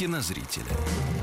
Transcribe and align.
кинозрителя. 0.00 0.64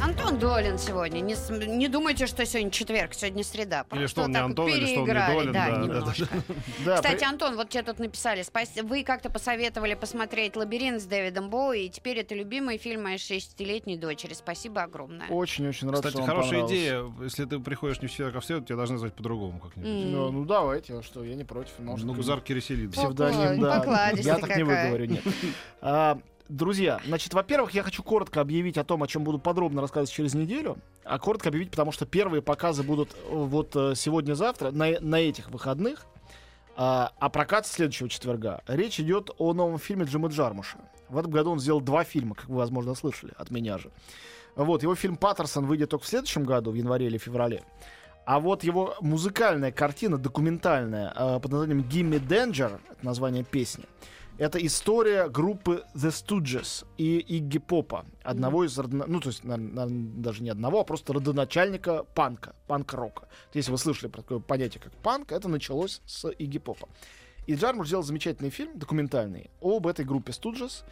Антон 0.03 0.37
Долин 0.37 0.77
сегодня. 0.77 1.19
Не, 1.21 1.33
с- 1.35 1.49
не 1.49 1.87
думайте, 1.87 2.27
что 2.27 2.45
сегодня 2.45 2.69
четверг, 2.69 3.15
сегодня 3.15 3.43
среда. 3.43 3.79
Или 3.91 3.97
Просто 4.01 4.07
что 4.07 4.21
он 4.21 4.27
не 4.29 4.33
так 4.35 4.43
Антон, 4.45 4.67
или 4.67 4.75
что 4.75 4.83
он 4.83 4.89
не 4.89 4.95
переиграли. 5.07 5.33
Долин, 5.35 5.51
Да, 5.51 5.65
да, 5.65 5.71
да, 5.71 5.77
да, 5.87 5.97
немножко. 5.99 6.27
Да, 6.85 6.95
Кстати, 6.97 7.15
при- 7.17 7.25
Антон, 7.25 7.55
вот 7.55 7.69
тебе 7.69 7.81
тут 7.81 7.97
написали. 7.97 8.43
спас- 8.43 8.79
Вы 8.83 9.03
как-то 9.03 9.31
посоветовали 9.31 9.95
посмотреть 9.95 10.55
«Лабиринт» 10.55 11.01
с 11.01 11.05
Дэвидом 11.05 11.49
Боуи, 11.49 11.85
и 11.85 11.89
теперь 11.89 12.19
это 12.19 12.35
любимый 12.35 12.77
фильм 12.77 13.01
моей 13.01 13.17
шестилетней 13.17 13.97
дочери. 13.97 14.35
Спасибо 14.35 14.83
огромное. 14.83 15.27
Очень-очень 15.27 15.87
рад, 15.87 15.95
Кстати, 15.95 16.11
что 16.13 16.19
вам 16.21 16.27
хорошая 16.29 16.61
понравилось. 16.61 16.71
идея. 16.79 17.03
Если 17.23 17.45
ты 17.45 17.59
приходишь 17.59 17.99
не 18.03 18.07
в 18.07 18.11
четверг, 18.11 18.35
а 18.35 18.39
в 18.41 18.45
среду, 18.45 18.63
тебя 18.63 18.75
должны 18.75 18.99
звать 18.99 19.15
по-другому 19.15 19.57
как-нибудь. 19.59 19.89
М. 19.89 20.11
Ну, 20.11 20.31
ну, 20.31 20.45
давайте, 20.45 20.93
а 20.99 21.01
что, 21.01 21.23
я 21.23 21.33
не 21.33 21.43
против. 21.45 21.71
Может, 21.79 22.05
Ну, 22.05 22.13
Гузар 22.13 22.41
Киреселидзе. 22.41 22.91
Псевдоним, 22.95 23.59
да. 23.59 23.79
Покладистый 23.79 24.23
Я 24.33 24.37
так 24.37 24.55
не 24.55 24.63
какая. 24.63 24.83
выговорю, 24.91 25.05
нет. 25.13 25.23
А, 25.81 26.19
Друзья, 26.49 27.01
значит, 27.05 27.33
во-первых, 27.33 27.71
я 27.71 27.83
хочу 27.83 28.03
коротко 28.03 28.39
объявить 28.39 28.77
о 28.77 28.85
том, 28.85 29.03
о 29.03 29.07
чем 29.07 29.23
буду 29.25 29.37
подробно 29.37 29.81
рассказывать 29.81 30.11
через 30.11 30.33
неделю. 30.33 30.77
А 31.03 31.19
коротко 31.19 31.49
объявить, 31.49 31.71
потому 31.71 31.91
что 31.91 32.05
первые 32.05 32.41
показы 32.41 32.83
будут 32.83 33.11
э, 33.13 33.15
вот 33.31 33.75
э, 33.75 33.93
сегодня-завтра, 33.95 34.71
на, 34.71 34.99
на 35.01 35.19
этих 35.19 35.49
выходных. 35.49 36.05
А, 36.79 37.11
а 37.19 37.29
прокат 37.29 37.65
следующего 37.65 38.07
четверга. 38.07 38.61
Речь 38.67 38.99
идет 38.99 39.31
о 39.39 39.53
новом 39.53 39.79
фильме 39.79 40.05
Джима 40.05 40.29
Джармуша. 40.29 40.77
В 41.09 41.17
этом 41.17 41.31
году 41.31 41.51
он 41.51 41.59
сделал 41.59 41.81
два 41.81 42.03
фильма, 42.03 42.35
как 42.35 42.47
вы, 42.47 42.57
возможно, 42.57 42.93
слышали 42.93 43.33
от 43.35 43.49
меня 43.49 43.77
же. 43.77 43.91
Вот, 44.55 44.83
его 44.83 44.95
фильм 44.95 45.17
«Паттерсон» 45.17 45.65
выйдет 45.65 45.89
только 45.89 46.05
в 46.05 46.07
следующем 46.07 46.43
году, 46.43 46.71
в 46.71 46.75
январе 46.75 47.07
или 47.07 47.17
феврале. 47.17 47.63
А 48.25 48.39
вот 48.39 48.63
его 48.63 48.95
музыкальная 49.01 49.71
картина, 49.71 50.17
документальная, 50.17 51.13
э, 51.15 51.39
под 51.39 51.51
названием 51.51 51.81
«Gimme 51.81 52.19
Danger», 52.19 52.79
это 52.89 53.05
название 53.05 53.43
песни, 53.43 53.85
это 54.37 54.63
история 54.65 55.29
группы 55.29 55.83
The 55.95 56.09
Stooges 56.09 56.85
и 56.97 57.17
Игги 57.19 57.57
Попа, 57.57 58.05
одного 58.23 58.63
из, 58.65 58.77
ну, 58.77 59.19
то 59.19 59.29
есть, 59.29 59.43
на- 59.43 59.57
на- 59.57 59.87
даже 59.87 60.43
не 60.43 60.49
одного, 60.49 60.81
а 60.81 60.83
просто 60.83 61.13
родоначальника 61.13 62.03
панка, 62.15 62.55
панк-рока. 62.67 63.27
Если 63.53 63.71
вы 63.71 63.77
слышали 63.77 64.09
про 64.09 64.21
такое 64.21 64.39
понятие, 64.39 64.81
как 64.81 64.93
панк, 64.93 65.31
это 65.31 65.47
началось 65.49 66.01
с 66.05 66.29
Игги 66.29 66.59
Попа. 66.59 66.87
И 67.47 67.55
Джармуш 67.55 67.87
сделал 67.87 68.03
замечательный 68.03 68.49
фильм, 68.49 68.77
документальный, 68.77 69.49
об 69.61 69.87
этой 69.87 70.05
группе 70.05 70.31
Stooges. 70.33 70.83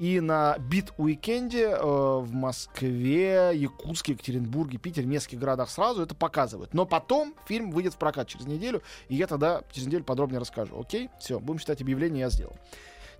И 0.00 0.18
на 0.20 0.58
бит-уикенде 0.58 1.68
э, 1.68 1.76
в 1.80 2.32
Москве, 2.32 3.52
Якутске, 3.54 4.12
Екатеринбурге, 4.12 4.78
Питере, 4.78 5.06
нескольких 5.06 5.38
городах 5.38 5.70
сразу 5.70 6.02
это 6.02 6.16
показывают. 6.16 6.74
Но 6.74 6.84
потом 6.84 7.34
фильм 7.46 7.70
выйдет 7.70 7.94
в 7.94 7.98
прокат 7.98 8.26
через 8.26 8.46
неделю, 8.46 8.82
и 9.08 9.14
я 9.14 9.28
тогда 9.28 9.62
через 9.70 9.86
неделю 9.86 10.02
подробнее 10.02 10.40
расскажу. 10.40 10.80
Окей? 10.80 11.10
Все, 11.20 11.38
будем 11.38 11.60
считать 11.60 11.80
объявление, 11.80 12.22
я 12.22 12.30
сделал. 12.30 12.56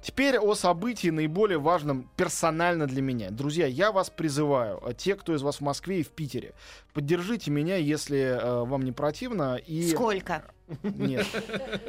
Теперь 0.05 0.39
о 0.39 0.55
событии 0.55 1.09
наиболее 1.09 1.59
важном 1.59 2.11
персонально 2.19 2.87
для 2.87 3.01
меня. 3.01 3.31
Друзья, 3.31 3.67
я 3.67 3.91
вас 3.91 4.11
призываю, 4.11 4.79
э, 4.85 4.93
те, 4.93 5.17
кто 5.17 5.35
из 5.35 5.41
вас 5.41 5.57
в 5.57 5.61
Москве 5.63 6.01
и 6.01 6.03
в 6.03 6.11
Питере, 6.11 6.53
поддержите 6.93 7.51
меня, 7.51 7.77
если 7.77 8.19
э, 8.19 8.65
вам 8.65 8.83
не 8.83 8.93
противно. 8.93 9.57
И... 9.57 9.91
Сколько? 9.91 10.45
Нет. 10.83 11.27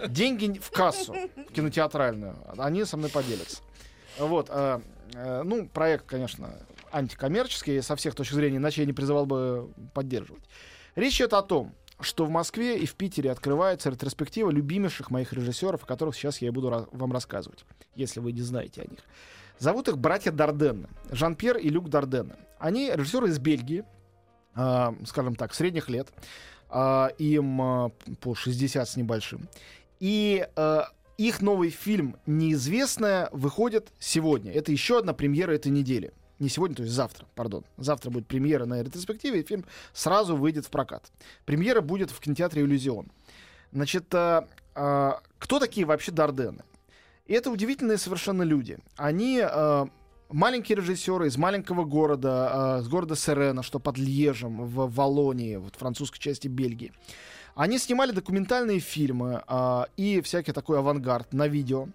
Деньги 0.08 0.58
в 0.60 0.72
кассу 0.72 1.14
кинотеатральную. 1.54 2.38
Они 2.58 2.86
со 2.86 2.96
мной 2.96 3.10
поделятся. 3.10 3.62
Вот. 4.18 4.48
э, 4.50 4.80
э, 5.14 5.44
ну, 5.44 5.68
проект, 5.68 6.06
конечно, 6.06 6.58
антикоммерческий 6.94 7.82
со 7.82 7.98
всех 7.98 8.16
точек 8.16 8.36
зрения, 8.36 8.58
иначе 8.58 8.80
я 8.80 8.88
не 8.88 8.94
призывал 8.94 9.26
бы 9.26 9.70
поддерживать. 9.94 10.44
Речь 10.96 11.18
идет 11.18 11.34
о 11.34 11.42
том, 11.42 11.76
что 12.00 12.26
в 12.26 12.30
Москве 12.30 12.78
и 12.78 12.86
в 12.86 12.96
Питере 12.96 13.32
открывается 13.32 13.90
ретроспектива 13.90 14.50
любимейших 14.50 15.12
моих 15.12 15.34
режиссеров, 15.34 15.84
о 15.84 15.88
которых 15.88 16.16
сейчас 16.16 16.40
я 16.40 16.50
и 16.50 16.52
буду 16.52 16.88
вам 16.92 17.12
рассказывать, 17.12 17.66
если 17.96 18.20
вы 18.20 18.32
не 18.32 18.42
знаете 18.42 18.82
о 18.82 18.90
них. 18.90 19.00
Зовут 19.60 19.88
их 19.88 19.98
братья 19.98 20.32
Дарденна. 20.32 20.90
Жан-Пьер 21.12 21.58
и 21.58 21.70
Люк 21.70 21.90
Дарденна. 21.90 22.36
Они 22.60 22.92
режиссеры 22.94 23.30
из 23.30 23.40
Бельгии, 23.40 23.86
э, 24.56 24.94
скажем 25.06 25.36
так, 25.36 25.54
средних 25.54 25.90
лет. 25.90 26.10
А, 26.70 27.08
им 27.18 27.62
а, 27.62 27.90
по 28.20 28.36
60 28.36 28.88
с 28.88 28.98
небольшим. 28.98 29.48
И 30.00 30.48
а, 30.56 30.90
их 31.18 31.42
новый 31.42 31.70
фильм 31.70 32.18
«Неизвестное» 32.26 33.30
выходит 33.32 33.94
сегодня. 34.00 34.52
Это 34.52 34.72
еще 34.72 35.00
одна 35.00 35.14
премьера 35.14 35.54
этой 35.54 35.72
недели. 35.72 36.12
Не 36.40 36.50
сегодня, 36.50 36.76
то 36.76 36.84
есть 36.84 36.94
завтра, 36.94 37.26
пардон. 37.36 37.64
Завтра 37.78 38.10
будет 38.10 38.28
премьера 38.28 38.66
на 38.66 38.82
ретроспективе, 38.82 39.42
и 39.42 39.46
фильм 39.46 39.66
сразу 39.94 40.36
выйдет 40.36 40.66
в 40.66 40.70
прокат. 40.70 41.12
Премьера 41.46 41.82
будет 41.82 42.12
в 42.12 42.20
кинотеатре 42.20 42.64
«Иллюзион». 42.64 43.08
Значит, 43.72 44.14
а, 44.14 44.48
а, 44.74 45.22
кто 45.40 45.60
такие 45.60 45.86
вообще 45.86 46.12
Дардены? 46.12 46.64
И 47.26 47.34
это 47.34 47.50
удивительные 47.50 47.98
совершенно 47.98 48.44
люди. 48.44 48.78
Они 48.98 49.42
а, 49.42 49.88
маленькие 50.30 50.78
режиссеры 50.78 51.28
из 51.28 51.38
маленького 51.38 51.86
города, 51.86 52.50
а, 52.78 52.82
с 52.82 52.88
города 52.88 53.16
Серена, 53.16 53.64
что 53.64 53.80
под 53.80 53.98
Льежем, 53.98 54.66
в 54.66 54.94
Валонии, 54.94 55.56
вот 55.56 55.76
французской 55.76 56.20
части 56.20 56.48
Бельгии. 56.48 56.92
Они 57.56 57.80
снимали 57.80 58.12
документальные 58.12 58.80
фильмы 58.80 59.42
а, 59.48 59.88
и 59.96 60.20
всякий 60.22 60.52
такой 60.52 60.80
авангард 60.80 61.34
на 61.34 61.48
видео. 61.48 61.88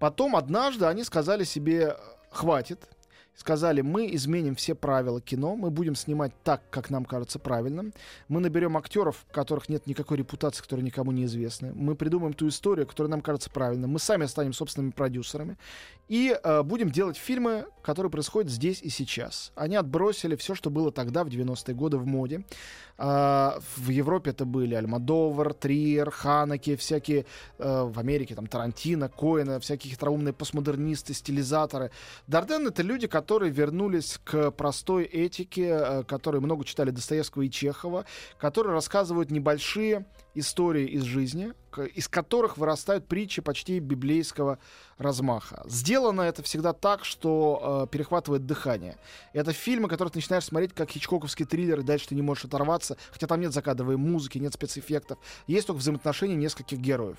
Потом 0.00 0.34
однажды 0.34 0.86
они 0.86 1.04
сказали 1.04 1.44
себе, 1.44 1.96
хватит, 2.30 2.88
сказали, 3.36 3.82
мы 3.82 4.12
изменим 4.14 4.54
все 4.54 4.74
правила 4.74 5.20
кино, 5.20 5.56
мы 5.56 5.70
будем 5.70 5.94
снимать 5.94 6.32
так, 6.42 6.62
как 6.70 6.90
нам 6.90 7.04
кажется 7.04 7.38
правильным, 7.38 7.92
мы 8.28 8.40
наберем 8.40 8.76
актеров, 8.76 9.24
которых 9.30 9.68
нет 9.68 9.86
никакой 9.86 10.16
репутации, 10.16 10.62
которые 10.62 10.84
никому 10.84 11.12
не 11.12 11.24
известны, 11.24 11.72
мы 11.74 11.94
придумаем 11.94 12.32
ту 12.32 12.48
историю, 12.48 12.86
которая 12.86 13.10
нам 13.10 13.20
кажется 13.20 13.50
правильной, 13.50 13.88
мы 13.88 13.98
сами 13.98 14.26
станем 14.26 14.52
собственными 14.52 14.90
продюсерами 14.90 15.56
и 16.08 16.38
э, 16.40 16.62
будем 16.62 16.90
делать 16.90 17.16
фильмы, 17.16 17.66
которые 17.82 18.10
происходят 18.10 18.50
здесь 18.50 18.80
и 18.80 18.88
сейчас. 18.88 19.52
Они 19.54 19.76
отбросили 19.76 20.36
все, 20.36 20.54
что 20.54 20.70
было 20.70 20.92
тогда, 20.92 21.24
в 21.24 21.28
90-е 21.28 21.74
годы, 21.74 21.98
в 21.98 22.06
моде. 22.06 22.44
А, 22.98 23.58
в 23.76 23.90
Европе 23.90 24.30
это 24.30 24.44
были 24.44 24.74
Альмадовар, 24.74 25.52
Триер, 25.52 26.10
Ханаки, 26.10 26.76
всякие 26.76 27.26
э, 27.58 27.82
в 27.82 27.98
Америке, 27.98 28.34
там, 28.34 28.46
Тарантино, 28.46 29.08
Коэна, 29.08 29.60
всякие 29.60 29.92
хитроумные 29.92 30.32
постмодернисты, 30.32 31.12
стилизаторы. 31.12 31.90
Дарден— 32.26 32.66
это 32.68 32.82
люди, 32.82 33.06
которые 33.06 33.25
вернулись 33.50 34.18
к 34.24 34.50
простой 34.52 35.04
этике, 35.04 35.68
э, 35.68 36.02
которые 36.04 36.40
много 36.40 36.64
читали 36.64 36.90
Достоевского 36.90 37.42
и 37.42 37.50
Чехова, 37.50 38.04
которые 38.38 38.72
рассказывают 38.72 39.30
небольшие 39.30 40.06
истории 40.34 40.86
из 40.86 41.02
жизни, 41.02 41.52
из 41.94 42.08
которых 42.08 42.58
вырастают 42.58 43.06
притчи 43.06 43.42
почти 43.42 43.78
библейского 43.78 44.58
размаха. 44.98 45.62
Сделано 45.66 46.22
это 46.22 46.42
всегда 46.42 46.72
так, 46.72 47.04
что 47.04 47.86
э, 47.86 47.92
перехватывает 47.92 48.46
дыхание. 48.46 48.96
Это 49.32 49.52
фильмы, 49.52 49.88
которые 49.88 50.12
ты 50.12 50.18
начинаешь 50.18 50.44
смотреть 50.44 50.72
как 50.74 50.90
хичкоковский 50.90 51.44
триллер, 51.46 51.80
и 51.80 51.82
дальше 51.82 52.08
ты 52.08 52.14
не 52.14 52.22
можешь 52.22 52.44
оторваться, 52.44 52.96
хотя 53.10 53.26
там 53.26 53.40
нет 53.40 53.52
закадровой 53.52 53.96
музыки, 53.96 54.38
нет 54.38 54.54
спецэффектов. 54.54 55.18
Есть 55.46 55.66
только 55.66 55.78
взаимоотношения 55.78 56.36
нескольких 56.36 56.78
героев. 56.78 57.18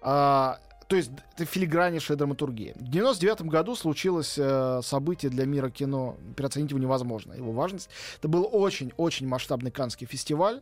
А, 0.00 0.58
то 0.92 0.96
есть 0.96 1.10
это 1.34 1.46
филиграннейшая 1.46 2.18
драматургия. 2.18 2.74
В 2.74 2.86
99 2.86 3.46
году 3.46 3.74
случилось 3.76 4.34
э, 4.36 4.80
событие 4.82 5.30
для 5.30 5.46
мира 5.46 5.70
кино, 5.70 6.18
переоценить 6.36 6.68
его 6.68 6.78
невозможно, 6.78 7.32
его 7.32 7.50
важность. 7.50 7.88
Это 8.18 8.28
был 8.28 8.46
очень-очень 8.52 9.26
масштабный 9.26 9.70
канский 9.70 10.06
фестиваль, 10.06 10.60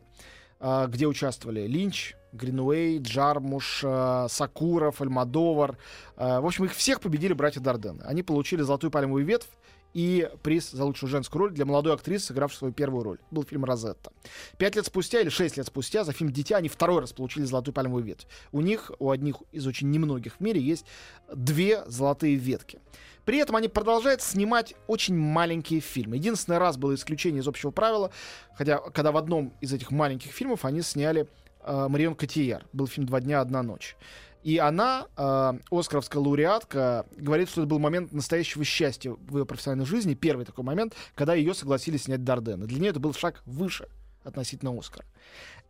э, 0.61 0.85
где 0.87 1.05
участвовали 1.07 1.67
Линч, 1.67 2.15
Гринуэй, 2.31 2.99
Джармуш, 2.99 3.81
э, 3.83 4.27
Сакуров, 4.29 5.01
Альмадовар. 5.01 5.77
Э, 6.15 6.39
в 6.39 6.45
общем, 6.45 6.63
их 6.63 6.75
всех 6.75 7.01
победили 7.01 7.33
братья 7.33 7.59
Дарден. 7.59 8.01
Они 8.05 8.23
получили 8.23 8.61
золотую 8.61 8.89
пальмовую 8.89 9.25
ветвь 9.25 9.49
и 9.93 10.29
приз 10.43 10.71
за 10.71 10.85
лучшую 10.85 11.09
женскую 11.09 11.41
роль 11.41 11.51
для 11.51 11.65
молодой 11.65 11.93
актрисы, 11.93 12.27
сыгравшей 12.27 12.57
свою 12.57 12.73
первую 12.73 13.03
роль. 13.03 13.17
Был 13.31 13.43
фильм 13.43 13.65
«Розетта». 13.65 14.11
Пять 14.57 14.75
лет 14.75 14.85
спустя 14.85 15.21
или 15.21 15.29
шесть 15.29 15.57
лет 15.57 15.67
спустя 15.67 16.03
за 16.03 16.13
фильм 16.13 16.31
«Дитя» 16.31 16.57
они 16.57 16.69
второй 16.69 17.01
раз 17.01 17.13
получили 17.13 17.43
золотую 17.45 17.73
пальмовую 17.73 18.03
ветвь. 18.03 18.27
У 18.51 18.61
них, 18.61 18.91
у 18.99 19.09
одних 19.09 19.37
из 19.51 19.67
очень 19.67 19.89
немногих 19.89 20.35
в 20.37 20.39
мире, 20.39 20.61
есть 20.61 20.85
две 21.33 21.83
золотые 21.87 22.35
ветки. 22.35 22.79
При 23.25 23.37
этом 23.37 23.55
они 23.55 23.67
продолжают 23.67 24.21
снимать 24.21 24.73
очень 24.87 25.15
маленькие 25.15 25.79
фильмы. 25.79 26.15
Единственный 26.15 26.57
раз 26.57 26.77
было 26.77 26.95
исключение 26.95 27.41
из 27.41 27.47
общего 27.47 27.71
правила, 27.71 28.11
хотя 28.55 28.77
когда 28.77 29.11
в 29.11 29.17
одном 29.17 29.53
из 29.61 29.71
этих 29.73 29.91
маленьких 29.91 30.31
фильмов 30.31 30.65
они 30.65 30.81
сняли 30.81 31.27
э, 31.63 31.87
Марион 31.87 32.15
Котияр. 32.15 32.65
Был 32.73 32.87
фильм 32.87 33.05
«Два 33.05 33.21
дня, 33.21 33.41
одна 33.41 33.61
ночь». 33.61 33.95
И 34.43 34.57
она, 34.57 35.07
э, 35.17 35.53
оскаровская 35.71 36.21
лауреатка, 36.21 37.05
говорит, 37.15 37.49
что 37.49 37.61
это 37.61 37.69
был 37.69 37.79
момент 37.79 38.11
настоящего 38.11 38.63
счастья 38.63 39.11
в 39.11 39.37
ее 39.37 39.45
профессиональной 39.45 39.85
жизни, 39.85 40.13
первый 40.13 40.45
такой 40.45 40.63
момент, 40.63 40.93
когда 41.15 41.33
ее 41.33 41.53
согласились 41.53 42.03
снять 42.03 42.23
Дарден. 42.23 42.63
И 42.63 42.67
для 42.67 42.79
нее 42.79 42.89
это 42.89 42.99
был 42.99 43.13
шаг 43.13 43.41
выше 43.45 43.87
относительно 44.23 44.77
Оскара. 44.77 45.05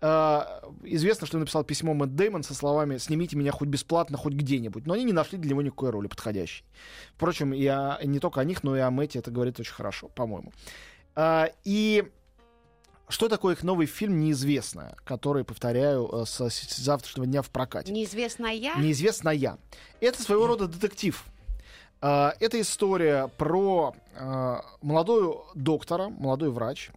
э, 0.01 0.41
известно, 0.83 1.27
что 1.27 1.38
он 1.38 1.41
написал 1.41 1.63
письмо 1.63 1.94
Мэтт 1.94 2.15
Дэймон 2.15 2.44
со 2.44 2.53
словами 2.53 2.97
«снимите 2.97 3.38
меня 3.38 3.51
хоть 3.51 3.68
бесплатно, 3.69 4.18
хоть 4.18 4.33
где-нибудь». 4.33 4.85
Но 4.88 4.94
они 4.94 5.03
не 5.03 5.13
нашли 5.13 5.38
для 5.38 5.51
него 5.51 5.62
никакой 5.62 5.89
роли 5.91 6.07
подходящей. 6.07 6.65
Впрочем, 7.15 7.53
и 7.53 7.65
о- 7.68 8.00
не 8.03 8.19
только 8.19 8.41
о 8.41 8.44
них, 8.44 8.63
но 8.63 8.75
и 8.75 8.79
о 8.79 8.89
Мэтте 8.89 9.19
это 9.19 9.31
говорит 9.31 9.59
очень 9.59 9.73
хорошо, 9.73 10.07
по-моему. 10.09 10.51
А, 11.15 11.50
и 11.63 12.09
что 13.12 13.30
такое 13.30 13.56
их 13.56 13.63
новый 13.63 13.86
фильм 13.86 14.19
«Неизвестное», 14.19 14.96
который, 15.04 15.44
повторяю, 15.44 16.10
э, 16.12 16.25
с, 16.25 16.40
с 16.50 16.78
завтрашнего 16.78 17.28
дня 17.28 17.42
в 17.42 17.50
прокате? 17.50 17.92
Неизвестная. 17.92 18.54
Неизвестная. 18.78 19.58
Это 20.00 20.22
своего 20.22 20.48
рода 20.48 20.68
детектив. 20.68 21.24
А, 22.02 22.34
Это 22.40 22.60
история 22.60 23.30
про 23.38 23.96
а, 24.16 24.66
молодую 24.81 25.44
доктора, 25.54 26.10
молодой 26.10 26.50
врач. 26.50 26.90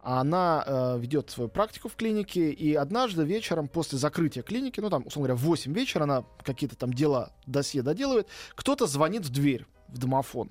Она 0.00 0.62
э, 0.64 0.98
ведет 1.00 1.28
свою 1.28 1.50
практику 1.50 1.88
в 1.88 1.96
клинике, 1.96 2.50
и 2.50 2.72
однажды 2.74 3.24
вечером 3.24 3.66
после 3.66 3.98
закрытия 3.98 4.42
клиники, 4.42 4.80
ну 4.80 4.90
там, 4.90 5.04
условно 5.04 5.28
говоря, 5.28 5.34
в 5.34 5.44
8 5.44 5.72
вечера 5.74 6.04
она 6.04 6.24
какие-то 6.44 6.76
там 6.76 6.92
дела, 6.92 7.32
досье 7.46 7.82
доделывает, 7.82 8.28
кто-то 8.54 8.86
звонит 8.86 9.26
в 9.26 9.30
дверь, 9.30 9.66
в 9.88 9.98
домофон. 9.98 10.50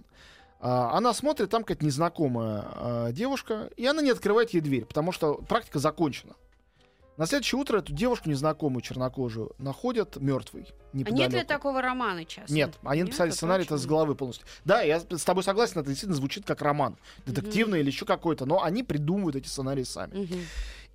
А, 0.59 0.97
Она 0.97 1.13
смотрит, 1.13 1.49
там 1.49 1.63
какая-то 1.63 1.85
незнакомая 1.85 2.63
а, 2.65 3.11
девушка, 3.11 3.69
и 3.77 3.85
она 3.85 4.01
не 4.01 4.11
открывает 4.11 4.51
ей 4.51 4.61
дверь, 4.61 4.85
потому 4.85 5.11
что 5.11 5.35
практика 5.35 5.79
закончена. 5.79 6.33
На 7.17 7.25
следующее 7.25 7.59
утро 7.59 7.79
эту 7.79 7.93
девушку 7.93 8.29
незнакомую 8.29 8.81
чернокожую 8.81 9.53
находят 9.57 10.17
мертвой. 10.17 10.67
А 10.93 11.09
нет 11.09 11.33
ли 11.33 11.43
такого 11.43 11.81
романа 11.81 12.25
часто? 12.25 12.53
Нет, 12.53 12.75
они 12.83 13.03
написали 13.03 13.29
это 13.29 13.37
сценарий 13.37 13.63
это 13.63 13.77
с 13.77 13.87
головы 13.87 14.13
полностью. 14.13 14.47
Да, 14.65 14.81
я 14.83 14.99
с 14.99 15.23
тобой 15.23 15.43
согласен, 15.43 15.79
это 15.79 15.89
действительно 15.89 16.15
звучит 16.15 16.45
как 16.45 16.61
роман. 16.61 16.97
Детективный 17.25 17.79
или 17.79 17.87
еще 17.87 18.05
какой-то, 18.05 18.45
но 18.45 18.63
они 18.63 18.83
придумывают 18.83 19.35
эти 19.35 19.47
сценарии 19.47 19.83
сами. 19.83 20.15
Мгм. 20.15 20.39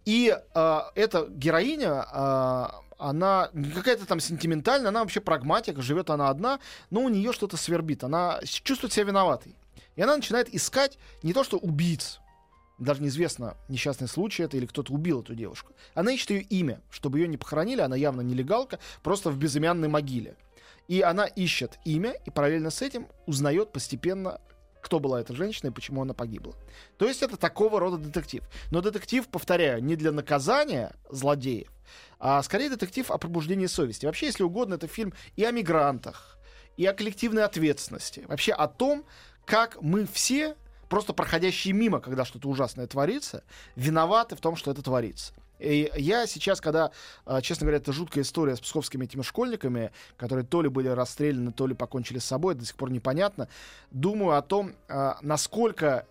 И 0.04 0.36
а, 0.54 0.92
эта 0.94 1.26
героиня, 1.28 2.04
а, 2.12 2.82
она 3.02 3.50
не 3.52 3.70
какая-то 3.70 4.06
там 4.06 4.20
сентиментальная, 4.20 4.88
она 4.88 5.00
вообще 5.00 5.20
прагматик, 5.20 5.80
живет 5.82 6.10
она 6.10 6.28
одна, 6.28 6.60
но 6.90 7.02
у 7.02 7.08
нее 7.08 7.32
что-то 7.32 7.56
свербит, 7.56 8.04
она 8.04 8.40
чувствует 8.44 8.92
себя 8.92 9.06
виноватой. 9.06 9.56
И 9.96 10.02
она 10.02 10.16
начинает 10.16 10.54
искать 10.54 10.98
не 11.22 11.32
то 11.32 11.44
что 11.44 11.58
убийц, 11.58 12.20
даже 12.78 13.02
неизвестно, 13.02 13.56
несчастный 13.68 14.08
случай 14.08 14.44
это 14.44 14.56
или 14.56 14.66
кто-то 14.66 14.92
убил 14.92 15.20
эту 15.20 15.34
девушку. 15.34 15.72
Она 15.94 16.12
ищет 16.12 16.30
ее 16.30 16.42
имя, 16.42 16.80
чтобы 16.90 17.18
ее 17.18 17.28
не 17.28 17.36
похоронили, 17.36 17.80
она 17.80 17.96
явно 17.96 18.20
нелегалка, 18.20 18.78
просто 19.02 19.30
в 19.30 19.36
безымянной 19.36 19.88
могиле. 19.88 20.36
И 20.88 21.00
она 21.00 21.26
ищет 21.26 21.78
имя, 21.84 22.14
и 22.24 22.30
параллельно 22.30 22.70
с 22.70 22.82
этим 22.82 23.08
узнает 23.26 23.72
постепенно, 23.72 24.40
кто 24.82 24.98
была 24.98 25.20
эта 25.20 25.34
женщина 25.34 25.68
и 25.68 25.72
почему 25.72 26.02
она 26.02 26.12
погибла. 26.12 26.54
То 26.98 27.06
есть 27.06 27.22
это 27.22 27.36
такого 27.36 27.80
рода 27.80 27.96
детектив. 27.96 28.42
Но 28.70 28.82
детектив, 28.82 29.26
повторяю, 29.28 29.82
не 29.82 29.96
для 29.96 30.12
наказания 30.12 30.92
злодеев, 31.08 31.70
а 32.18 32.42
скорее 32.42 32.68
детектив 32.68 33.10
о 33.10 33.16
пробуждении 33.16 33.66
совести. 33.66 34.06
Вообще, 34.06 34.26
если 34.26 34.42
угодно, 34.42 34.74
это 34.74 34.88
фильм 34.88 35.14
и 35.36 35.44
о 35.44 35.52
мигрантах, 35.52 36.36
и 36.76 36.84
о 36.84 36.92
коллективной 36.92 37.44
ответственности. 37.44 38.24
Вообще 38.26 38.52
о 38.52 38.66
том, 38.66 39.06
как 39.44 39.80
мы 39.80 40.06
все, 40.06 40.56
просто 40.88 41.12
проходящие 41.12 41.74
мимо, 41.74 42.00
когда 42.00 42.24
что-то 42.24 42.48
ужасное 42.48 42.86
творится, 42.86 43.44
виноваты 43.76 44.36
в 44.36 44.40
том, 44.40 44.56
что 44.56 44.70
это 44.70 44.82
творится. 44.82 45.32
И 45.62 45.90
я 45.96 46.26
сейчас, 46.26 46.60
когда, 46.60 46.90
а, 47.24 47.40
честно 47.40 47.64
говоря, 47.64 47.78
это 47.78 47.92
жуткая 47.92 48.24
история 48.24 48.56
с 48.56 48.60
псковскими 48.60 49.04
этими 49.04 49.22
школьниками, 49.22 49.92
которые 50.16 50.44
то 50.44 50.62
ли 50.62 50.68
были 50.68 50.88
расстреляны, 50.88 51.52
то 51.52 51.66
ли 51.66 51.74
покончили 51.74 52.18
с 52.18 52.24
собой, 52.24 52.54
до 52.54 52.64
сих 52.64 52.74
пор 52.76 52.90
непонятно, 52.90 53.48
думаю 53.90 54.36
о 54.36 54.42
том, 54.42 54.74
а, 54.88 55.18
насколько 55.22 56.06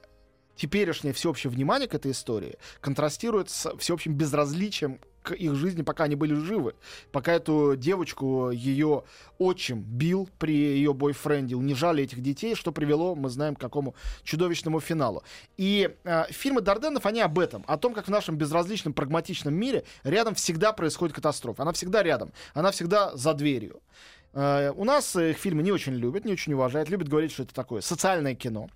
теперешнее 0.62 1.12
всеобщее 1.12 1.50
внимание 1.50 1.88
к 1.88 1.96
этой 1.96 2.12
истории 2.12 2.58
контрастирует 2.81 3.50
с 3.50 3.75
всеобщим 3.78 4.13
безразличием 4.13 5.00
к 5.24 5.31
их 5.34 5.56
жизни, 5.56 5.81
пока 5.81 6.04
они 6.04 6.16
были 6.16 6.36
живы. 6.36 6.75
Пока 7.12 7.34
эту 7.34 7.75
девочку 7.75 8.52
ее 8.52 9.04
отчим 9.40 9.81
бил 9.81 10.30
при 10.38 10.54
ее 10.54 10.94
бойфренде, 10.94 11.56
унижали 11.56 12.04
этих 12.04 12.22
детей, 12.22 12.54
что 12.54 12.72
привело, 12.72 13.16
мы 13.16 13.30
знаем, 13.30 13.56
к 13.56 13.60
какому 13.60 13.96
чудовищному 14.24 14.80
финалу. 14.80 15.24
И 15.58 15.96
э, 16.04 16.24
фильмы 16.30 16.62
Дарденов, 16.62 17.07
они 17.07 17.22
об 17.22 17.40
этом, 17.40 17.64
о 17.68 17.78
том, 17.78 17.96
как 17.96 18.06
в 18.06 18.12
нашем 18.12 18.38
безразличном, 18.38 18.94
прагматичном 18.94 19.56
мире 19.56 19.84
рядом 20.04 20.36
всегда 20.36 20.74
происходит 20.74 21.16
катастрофа. 21.16 21.64
Она 21.64 21.72
всегда 21.72 22.04
рядом, 22.04 22.34
она 22.54 22.69
всегда 22.69 23.16
за 23.16 23.34
дверью. 23.34 23.81
Э, 24.34 24.72
у 24.75 24.84
нас 24.84 25.16
их 25.16 25.38
фильмы 25.38 25.64
не 25.64 25.72
очень 25.72 25.94
любят, 25.94 26.24
не 26.24 26.34
очень 26.34 26.54
уважают, 26.54 26.90
любят 26.90 27.10
говорить, 27.10 27.31
что 27.31 27.44
это 27.44 27.54
такое 27.54 27.81
социальное 27.81 28.36
кино. 28.36 28.69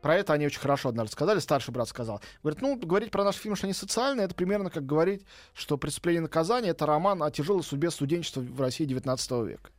Про 0.00 0.16
это 0.16 0.32
они 0.32 0.46
очень 0.46 0.60
хорошо 0.60 0.88
однажды 0.88 1.12
сказали, 1.12 1.38
старший 1.40 1.72
брат 1.72 1.88
сказал. 1.88 2.20
Говорит, 2.42 2.62
ну, 2.62 2.76
говорить 2.76 3.10
про 3.10 3.24
наш 3.24 3.36
фильм, 3.36 3.56
что 3.56 3.66
они 3.66 3.74
социальные, 3.74 4.24
это 4.24 4.34
примерно 4.34 4.70
как 4.70 4.86
говорить, 4.86 5.22
что 5.54 5.76
«Преступление 5.76 6.18
и 6.20 6.22
наказание»— 6.22 6.70
это 6.72 6.86
роман 6.86 7.22
о 7.22 7.30
тяжелой 7.30 7.62
судьбе 7.62 7.90
студенчества 7.90 8.40
в 8.40 8.60
России 8.60 8.84
19 8.84 9.44
века. 9.44 9.70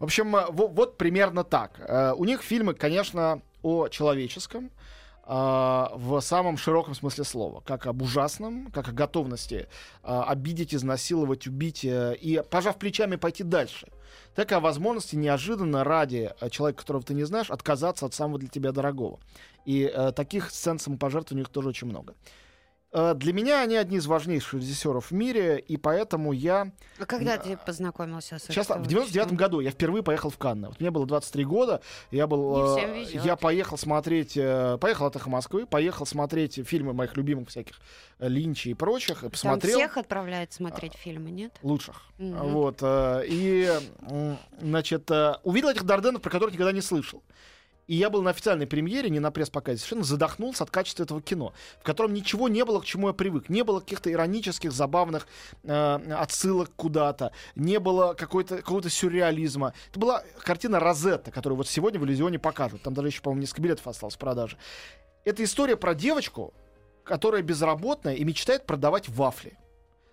В 0.00 0.04
общем, 0.04 0.34
э, 0.36 0.46
во- 0.50 0.68
вот 0.68 0.98
примерно 0.98 1.44
так. 1.44 1.80
Э, 1.80 2.12
У 2.16 2.24
них 2.24 2.42
фильмы, 2.42 2.74
конечно, 2.74 3.40
о 3.62 3.88
человеческом, 3.88 4.70
а, 5.24 5.92
в 5.94 6.20
самом 6.20 6.56
широком 6.56 6.94
смысле 6.94 7.22
слова. 7.24 7.60
Как 7.64 7.86
об 7.86 8.02
ужасном, 8.02 8.70
как 8.72 8.88
о 8.88 8.92
готовности 8.92 9.68
обидеть, 10.02 10.74
изнасиловать, 10.74 11.46
убить 11.46 11.84
э, 11.84 12.16
и, 12.20 12.42
пожав 12.50 12.76
плечами, 12.76 13.14
пойти 13.16 13.44
дальше. 13.44 13.86
Так 14.34 14.50
и 14.50 14.54
о 14.56 14.60
возможности 14.60 15.14
неожиданно 15.14 15.84
ради 15.84 16.32
э, 16.40 16.50
человека, 16.50 16.80
которого 16.80 17.04
ты 17.04 17.14
не 17.14 17.22
знаешь, 17.24 17.50
отказаться 17.50 18.04
от 18.06 18.14
самого 18.14 18.40
для 18.40 18.48
тебя 18.48 18.72
дорогого. 18.72 19.20
И 19.64 19.90
э, 19.92 20.12
таких 20.12 20.50
сцен 20.50 20.78
самопожертвования 20.78 21.42
у 21.42 21.46
них 21.46 21.52
тоже 21.52 21.68
очень 21.68 21.86
много. 21.88 22.14
Э, 22.94 23.14
для 23.14 23.32
меня 23.32 23.62
они 23.62 23.76
одни 23.76 23.96
из 23.96 24.06
важнейших 24.06 24.54
режиссеров 24.60 25.10
в 25.10 25.12
мире, 25.12 25.58
и 25.58 25.76
поэтому 25.78 26.32
я 26.32 26.72
А 26.98 27.06
когда 27.06 27.38
ты 27.38 27.56
познакомился 27.56 28.38
с 28.38 28.42
Сейчас, 28.42 28.66
в 28.66 28.70
Арестовым 28.72 28.82
99 28.84 29.14
Вячеславом? 29.14 29.36
году 29.36 29.60
я 29.60 29.70
впервые 29.70 30.02
поехал 30.02 30.28
в 30.28 30.36
Канны. 30.36 30.68
Вот 30.68 30.78
мне 30.80 30.90
было 30.90 31.06
23 31.06 31.44
года, 31.44 31.80
я 32.10 32.26
был, 32.26 32.76
э, 32.76 33.06
я 33.24 33.36
поехал 33.36 33.78
смотреть, 33.78 34.36
э, 34.36 34.76
поехал 34.78 35.06
от 35.06 35.16
эхо 35.16 35.30
Москвы, 35.30 35.64
поехал 35.64 36.04
смотреть 36.04 36.60
фильмы 36.66 36.92
моих 36.92 37.16
любимых 37.16 37.48
всяких 37.48 37.80
Линчи 38.18 38.68
и 38.68 38.74
прочих, 38.74 39.18
и 39.18 39.20
Там 39.22 39.30
посмотрел 39.30 39.78
всех 39.78 39.96
отправляют 39.96 40.52
смотреть 40.52 40.92
фильмы, 40.94 41.30
нет? 41.30 41.54
лучших. 41.62 42.02
Мгм. 42.18 42.52
Вот, 42.52 42.78
э, 42.82 43.22
и, 43.26 43.70
значит, 44.60 45.10
э, 45.10 45.36
увидел 45.44 45.70
этих 45.70 45.84
Дарденов, 45.84 46.20
про 46.20 46.30
которых 46.30 46.52
никогда 46.52 46.72
не 46.72 46.82
слышал. 46.82 47.22
И 47.92 47.94
я 47.94 48.08
был 48.08 48.22
на 48.22 48.30
официальной 48.30 48.66
премьере, 48.66 49.10
не 49.10 49.20
на 49.20 49.30
пресс-показе, 49.30 49.76
совершенно 49.76 50.04
задохнулся 50.04 50.64
от 50.64 50.70
качества 50.70 51.02
этого 51.02 51.20
кино, 51.20 51.52
в 51.78 51.84
котором 51.84 52.14
ничего 52.14 52.48
не 52.48 52.64
было, 52.64 52.80
к 52.80 52.86
чему 52.86 53.08
я 53.08 53.12
привык. 53.12 53.50
Не 53.50 53.64
было 53.64 53.80
каких-то 53.80 54.10
иронических, 54.10 54.72
забавных 54.72 55.26
э, 55.62 56.14
отсылок 56.18 56.70
куда-то, 56.74 57.32
не 57.54 57.78
было 57.78 58.14
какой-то, 58.14 58.56
какого-то 58.56 58.88
сюрреализма. 58.88 59.74
Это 59.90 60.00
была 60.00 60.24
картина 60.38 60.80
Розетта, 60.80 61.30
которую 61.30 61.58
вот 61.58 61.68
сегодня 61.68 62.00
в 62.00 62.06
иллюзионе 62.06 62.38
покажут. 62.38 62.80
Там 62.80 62.94
даже 62.94 63.08
еще, 63.08 63.20
по-моему, 63.20 63.42
несколько 63.42 63.60
билетов 63.60 63.86
осталось 63.86 64.14
в 64.14 64.18
продаже. 64.18 64.56
Это 65.26 65.44
история 65.44 65.76
про 65.76 65.94
девочку, 65.94 66.54
которая 67.04 67.42
безработная 67.42 68.14
и 68.14 68.24
мечтает 68.24 68.64
продавать 68.64 69.10
вафли. 69.10 69.58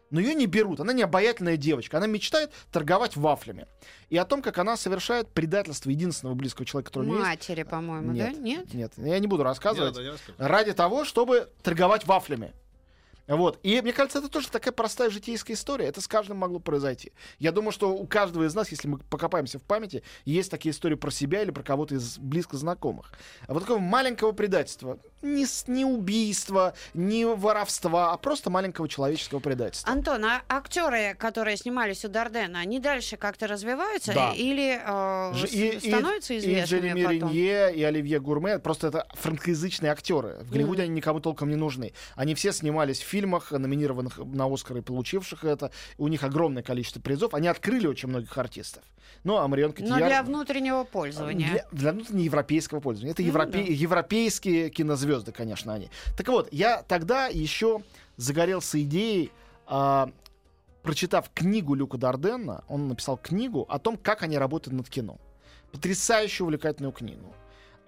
Но 0.09 0.19
ее 0.19 0.33
не 0.33 0.47
берут. 0.47 0.79
Она 0.79 0.93
не 0.93 1.03
обаятельная 1.03 1.57
девочка. 1.57 1.97
Она 1.97 2.07
мечтает 2.07 2.51
торговать 2.71 3.15
вафлями. 3.15 3.67
И 4.09 4.17
о 4.17 4.25
том, 4.25 4.41
как 4.41 4.57
она 4.57 4.75
совершает 4.77 5.29
предательство 5.29 5.89
единственного 5.89 6.35
близкого 6.35 6.65
человека, 6.65 6.91
который 6.91 7.03
у 7.03 7.07
нее 7.07 7.17
есть. 7.19 7.29
Матери, 7.29 7.63
по-моему, 7.63 8.11
Нет. 8.11 8.33
да? 8.33 8.39
Нет? 8.39 8.73
Нет, 8.73 8.93
я 8.97 9.19
не 9.19 9.27
буду 9.27 9.43
рассказывать. 9.43 9.97
Я- 9.97 10.13
да. 10.37 10.47
Ради 10.47 10.73
того, 10.73 11.05
чтобы 11.05 11.49
торговать 11.61 12.07
вафлями. 12.07 12.53
Вот. 13.27 13.59
И 13.61 13.79
мне 13.81 13.93
кажется, 13.93 14.17
это 14.17 14.27
тоже 14.27 14.49
такая 14.49 14.71
простая 14.71 15.11
житейская 15.11 15.55
история. 15.55 15.85
Это 15.85 16.01
с 16.01 16.07
каждым 16.07 16.37
могло 16.37 16.57
произойти. 16.59 17.11
Я 17.37 17.51
думаю, 17.51 17.71
что 17.71 17.95
у 17.95 18.07
каждого 18.07 18.45
из 18.45 18.55
нас, 18.55 18.69
если 18.71 18.87
мы 18.87 18.97
покопаемся 18.97 19.59
в 19.59 19.61
памяти, 19.63 20.01
есть 20.25 20.49
такие 20.49 20.71
истории 20.71 20.95
про 20.95 21.11
себя 21.11 21.43
или 21.43 21.51
про 21.51 21.61
кого-то 21.61 21.93
из 21.93 22.17
близко 22.17 22.57
знакомых. 22.57 23.11
А 23.47 23.53
вот 23.53 23.59
такого 23.61 23.77
маленького 23.77 24.31
предательства. 24.31 24.97
Не, 25.21 25.45
не 25.67 25.85
убийства, 25.85 26.73
не 26.93 27.25
воровства, 27.25 28.13
а 28.13 28.17
просто 28.17 28.49
маленького 28.49 28.87
человеческого 28.87 29.39
предательства. 29.39 29.91
Антон, 29.91 30.23
а 30.25 30.41
актеры, 30.47 31.15
которые 31.19 31.57
снимались 31.57 32.05
у 32.05 32.07
Дардена, 32.07 32.59
они 32.59 32.79
дальше 32.79 33.17
как-то 33.17 33.47
развиваются 33.47 34.13
Да. 34.13 34.31
или 34.33 34.79
э, 34.81 35.33
Ж- 35.35 35.47
с- 35.79 35.87
становятся 35.87 36.33
и 36.33 36.37
известными 36.39 36.81
Джереми 36.89 37.03
потом? 37.03 37.29
Ренье, 37.33 37.75
и 37.75 37.83
Оливье 37.83 38.19
Гурме, 38.19 38.59
просто 38.59 38.87
это 38.87 39.07
франкоязычные 39.13 39.91
актеры. 39.91 40.37
В 40.43 40.51
Голливуде 40.51 40.83
они 40.83 40.93
никому 40.93 41.19
толком 41.19 41.49
не 41.49 41.55
нужны. 41.57 41.93
Они 42.15 42.33
все 42.33 42.53
снимались 42.53 42.99
в 42.99 43.05
фильмах, 43.05 43.51
номинированных 43.51 44.19
на 44.19 44.45
Оскар 44.53 44.77
и 44.77 44.81
получивших 44.81 45.43
это. 45.43 45.71
У 45.97 46.07
них 46.07 46.23
огромное 46.23 46.63
количество 46.63 47.01
призов. 47.01 47.33
Они 47.33 47.47
открыли 47.47 47.87
очень 47.87 48.07
многих 48.09 48.37
артистов. 48.37 48.83
Ну, 49.23 49.37
а 49.37 49.47
Марион 49.47 49.71
Но 49.71 49.75
Котийяр... 49.75 50.07
для 50.09 50.23
внутреннего 50.23 50.83
пользования. 50.83 51.49
Для, 51.49 51.65
для 51.71 51.91
внутреннеевропейского 51.91 52.79
пользования. 52.79 53.11
Это 53.13 53.21
Ну 53.23 53.27
европе- 53.27 53.51
да. 53.65 53.73
европейские 53.73 54.69
кинозвезды, 54.69 55.08
конечно, 55.31 55.73
они. 55.73 55.89
Так 56.17 56.27
вот, 56.27 56.49
я 56.51 56.83
тогда 56.83 57.27
еще 57.27 57.83
загорелся 58.17 58.81
идеей, 58.81 59.31
а, 59.65 60.11
прочитав 60.83 61.29
книгу 61.33 61.73
Люка 61.73 61.97
Дарденна, 61.97 62.63
он 62.67 62.87
написал 62.87 63.17
книгу 63.17 63.65
о 63.69 63.79
том, 63.79 63.97
как 63.97 64.23
они 64.23 64.37
работают 64.37 64.75
над 64.75 64.89
кино. 64.89 65.17
Потрясающе 65.71 66.43
увлекательную 66.43 66.91
книгу. 66.91 67.33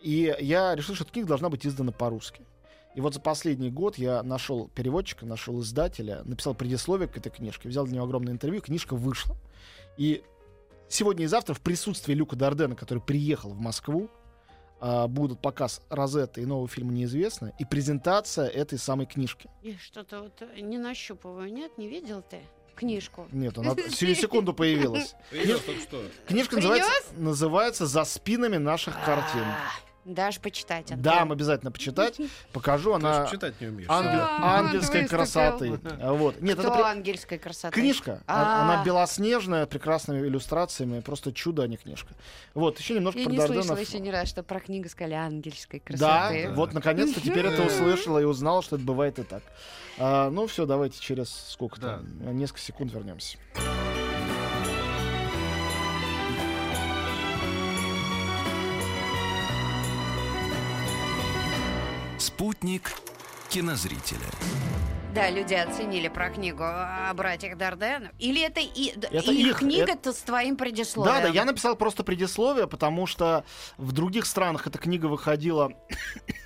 И 0.02 0.36
я 0.40 0.76
решил, 0.76 0.96
что 0.96 1.04
эта 1.04 1.14
книга 1.14 1.28
должна 1.28 1.50
быть 1.50 1.66
издана 1.66 1.92
по-русски. 1.92 2.42
И 2.96 3.02
вот 3.02 3.14
за 3.14 3.22
последний 3.22 3.70
год 3.70 3.98
я 3.98 4.22
нашел 4.22 4.68
переводчика, 4.76 5.26
нашел 5.26 5.62
издателя, 5.62 6.24
написал 6.26 6.54
предисловие 6.54 7.08
к 7.08 7.18
этой 7.18 7.32
книжке, 7.32 7.70
взял 7.70 7.86
для 7.86 7.96
него 7.96 8.06
огромное 8.06 8.34
интервью, 8.34 8.62
книжка 8.62 8.96
вышла. 8.96 9.38
И 9.98 10.24
сегодня 10.90 11.26
и 11.26 11.28
завтра 11.28 11.54
в 11.54 11.62
присутствии 11.62 12.14
Люка 12.14 12.36
Дардена, 12.36 12.76
который 12.76 13.02
приехал 13.02 13.52
в 13.52 13.60
Москву, 13.60 14.10
а, 14.82 15.08
будут 15.08 15.40
показ 15.40 15.82
Розетты 15.90 16.42
и 16.42 16.46
нового 16.46 16.68
фильма 16.68 16.92
«Неизвестно» 16.92 17.54
и 17.60 17.66
презентация 17.66 18.48
этой 18.48 18.80
самой 18.80 19.06
книжки. 19.06 19.48
Я 19.62 19.78
что-то 19.78 20.24
вот 20.24 20.42
э, 20.42 20.60
не 20.60 20.80
нащупываю. 20.80 21.54
Нет, 21.54 21.78
не 21.78 21.88
видел 21.88 22.24
ты 22.28 22.40
книжку? 22.76 23.28
Нет, 23.32 23.58
она 23.60 23.76
сию 23.90 24.16
секунду 24.16 24.54
появилась. 24.54 25.14
Книжка 26.28 26.56
называется, 26.56 27.14
называется 27.16 27.86
«За 27.86 28.04
спинами 28.06 28.58
наших 28.58 28.96
картин». 29.06 29.46
Дашь 30.06 30.40
почитать. 30.40 30.92
Антон. 30.92 31.02
Дам 31.02 31.32
обязательно 31.32 31.72
почитать. 31.72 32.18
Покажу, 32.54 32.90
Ты 32.92 32.96
она 32.96 33.26
же 33.26 33.32
читать 33.32 33.62
не 33.62 33.68
умеешь. 33.68 33.88
ангел- 33.90 34.20
А, 34.22 34.60
ангельской 34.60 35.08
красоты. 35.08 35.80
Вот. 36.02 36.42
Нет, 36.42 36.58
Кто 36.58 36.70
это 36.70 36.78
при- 36.78 36.84
ангельской 36.84 37.38
красоты? 37.38 37.80
книжка. 37.80 38.22
А. 38.26 38.62
А- 38.62 38.62
Она 38.64 38.84
белоснежная, 38.84 39.66
прекрасными 39.68 40.26
иллюстрациями. 40.28 41.02
Просто 41.02 41.32
чудо, 41.32 41.64
а 41.64 41.68
не 41.68 41.78
книжка. 41.78 42.14
Вот, 42.56 42.80
еще 42.80 42.96
немножко 42.96 43.20
Я 43.20 43.26
про 43.26 43.32
не 43.32 43.38
Дарденов. 43.38 43.66
слышала 43.66 43.80
еще 43.80 44.00
ни 44.00 44.10
разу, 44.10 44.28
что 44.28 44.44
про 44.44 44.60
книгу 44.60 44.90
сказали 44.90 45.14
ангельской 45.14 45.82
Да, 45.98 46.30
красоты. 46.30 46.50
вот 46.56 46.74
наконец-то 46.74 47.22
теперь 47.22 47.46
это 47.46 47.62
услышала 47.64 48.18
и 48.20 48.24
узнала, 48.24 48.62
что 48.64 48.78
это 48.78 48.86
бывает 48.86 49.20
и 49.20 49.24
так. 49.24 49.44
А, 50.00 50.32
ну 50.32 50.48
все, 50.48 50.66
давайте 50.66 51.00
через 51.00 51.30
сколько 51.50 51.80
Да. 51.80 51.98
там, 51.98 52.38
несколько 52.38 52.60
секунд 52.62 52.92
вернемся. 52.92 53.38
Спутник 62.22 62.92
кинозрителя. 63.50 64.20
Да, 65.16 65.32
люди 65.32 65.56
оценили 65.56 66.08
про 66.08 66.30
книгу 66.30 66.62
о 66.64 67.12
братьях 67.16 67.58
Дарден. 67.58 68.10
Или 68.20 68.46
это, 68.46 68.60
и, 68.60 68.94
Это 68.96 69.32
их 69.32 69.48
их, 69.48 69.58
книга-то 69.58 70.14
с 70.14 70.18
твоим 70.18 70.56
предисловием? 70.56 71.16
Да, 71.16 71.22
да, 71.24 71.30
я 71.30 71.46
написал 71.46 71.76
просто 71.76 72.04
предисловие, 72.04 72.68
потому 72.68 73.08
что 73.08 73.44
в 73.78 73.92
других 73.92 74.28
странах 74.28 74.68
эта 74.68 74.78
книга 74.78 75.08
выходила, 75.08 75.74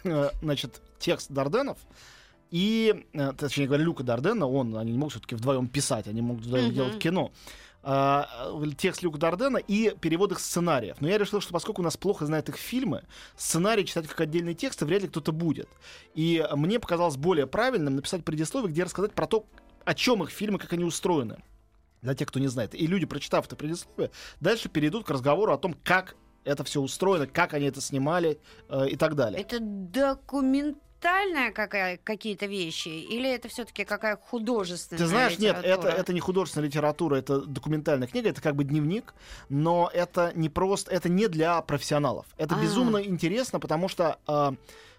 значит, 0.42 0.82
текст 0.98 1.30
Дарденов. 1.30 1.78
И, 2.52 3.06
э, 3.12 3.34
точнее 3.38 3.68
говоря, 3.68 3.84
Люка 3.84 4.04
Дардена, 4.04 4.48
он, 4.48 4.78
они 4.78 4.94
не 4.94 4.98
могут 4.98 5.12
все-таки 5.16 5.36
вдвоем 5.36 5.68
писать, 5.68 6.08
они 6.08 6.22
могут 6.22 6.46
вдвоем 6.46 6.68
Мгм. 6.68 6.74
делать 6.74 7.00
кино. 7.00 7.34
Э, 7.88 8.24
текст 8.78 9.04
Люка 9.04 9.20
Дардена 9.20 9.58
и 9.58 9.96
перевод 10.02 10.32
их 10.32 10.40
сценариев. 10.40 10.98
Но 11.02 11.08
я 11.08 11.20
решил, 11.20 11.40
что 11.40 11.54
поскольку 11.54 11.84
у 11.84 11.86
нас 11.86 11.96
плохо 11.96 12.26
знают 12.26 12.50
их 12.50 12.56
фильмы, 12.56 13.04
сценарий 13.38 13.86
читать 13.86 14.08
как 14.08 14.20
отдельные 14.22 14.56
тексты 14.56 14.86
вряд 14.86 15.04
ли 15.04 15.08
кто-то 15.08 15.32
будет. 15.32 15.70
И 16.16 16.44
мне 16.56 16.80
показалось 16.80 17.16
более 17.16 17.46
правильным 17.46 17.96
написать 17.96 18.26
предисловие, 18.26 18.72
где 18.72 18.84
рассказать 18.84 19.14
про 19.14 19.28
то, 19.28 19.46
о 19.84 19.94
чем 19.94 20.24
их 20.24 20.32
фильмы, 20.32 20.58
как 20.58 20.74
они 20.74 20.84
устроены 20.84 21.44
для 22.02 22.16
тех, 22.16 22.28
кто 22.28 22.40
не 22.40 22.48
знает. 22.48 22.74
И 22.74 22.88
люди, 22.88 23.06
прочитав 23.06 23.46
это 23.46 23.56
предисловие, 23.56 24.10
дальше 24.40 24.68
перейдут 24.68 25.06
к 25.06 25.12
разговору 25.12 25.54
о 25.54 25.58
том, 25.60 25.76
как 25.84 26.16
это 26.44 26.64
все 26.64 26.82
устроено, 26.82 27.28
как 27.28 27.54
они 27.54 27.68
это 27.68 27.82
снимали 27.82 28.40
э, 28.68 28.90
и 28.90 28.96
так 28.96 29.14
далее. 29.14 29.40
Это 29.40 29.60
документальная 31.06 31.52
какая, 31.52 31.98
какие-то 32.04 32.46
вещи? 32.46 32.88
Или 32.88 33.30
это 33.30 33.48
все-таки 33.48 33.86
какая 33.86 34.18
художественная 34.18 35.00
Ты 35.04 35.08
знаешь, 35.08 35.38
нет, 35.38 35.58
это, 35.58 35.68
литература? 35.68 35.92
это 35.92 36.14
не 36.14 36.20
художественная 36.20 36.68
литература, 36.68 37.16
это 37.16 37.42
документальная 37.42 38.08
книга, 38.08 38.30
это 38.30 38.42
как 38.42 38.56
бы 38.56 38.64
дневник, 38.64 39.14
но 39.50 39.90
это 39.94 40.32
не 40.36 40.50
просто, 40.50 40.92
это 40.92 41.10
не 41.10 41.28
для 41.28 41.62
профессионалов. 41.62 42.26
Это 42.38 42.56
А. 42.56 42.62
безумно 42.62 42.98
интересно, 42.98 43.60
потому 43.60 43.88
что 43.88 44.18
э, 44.28 44.52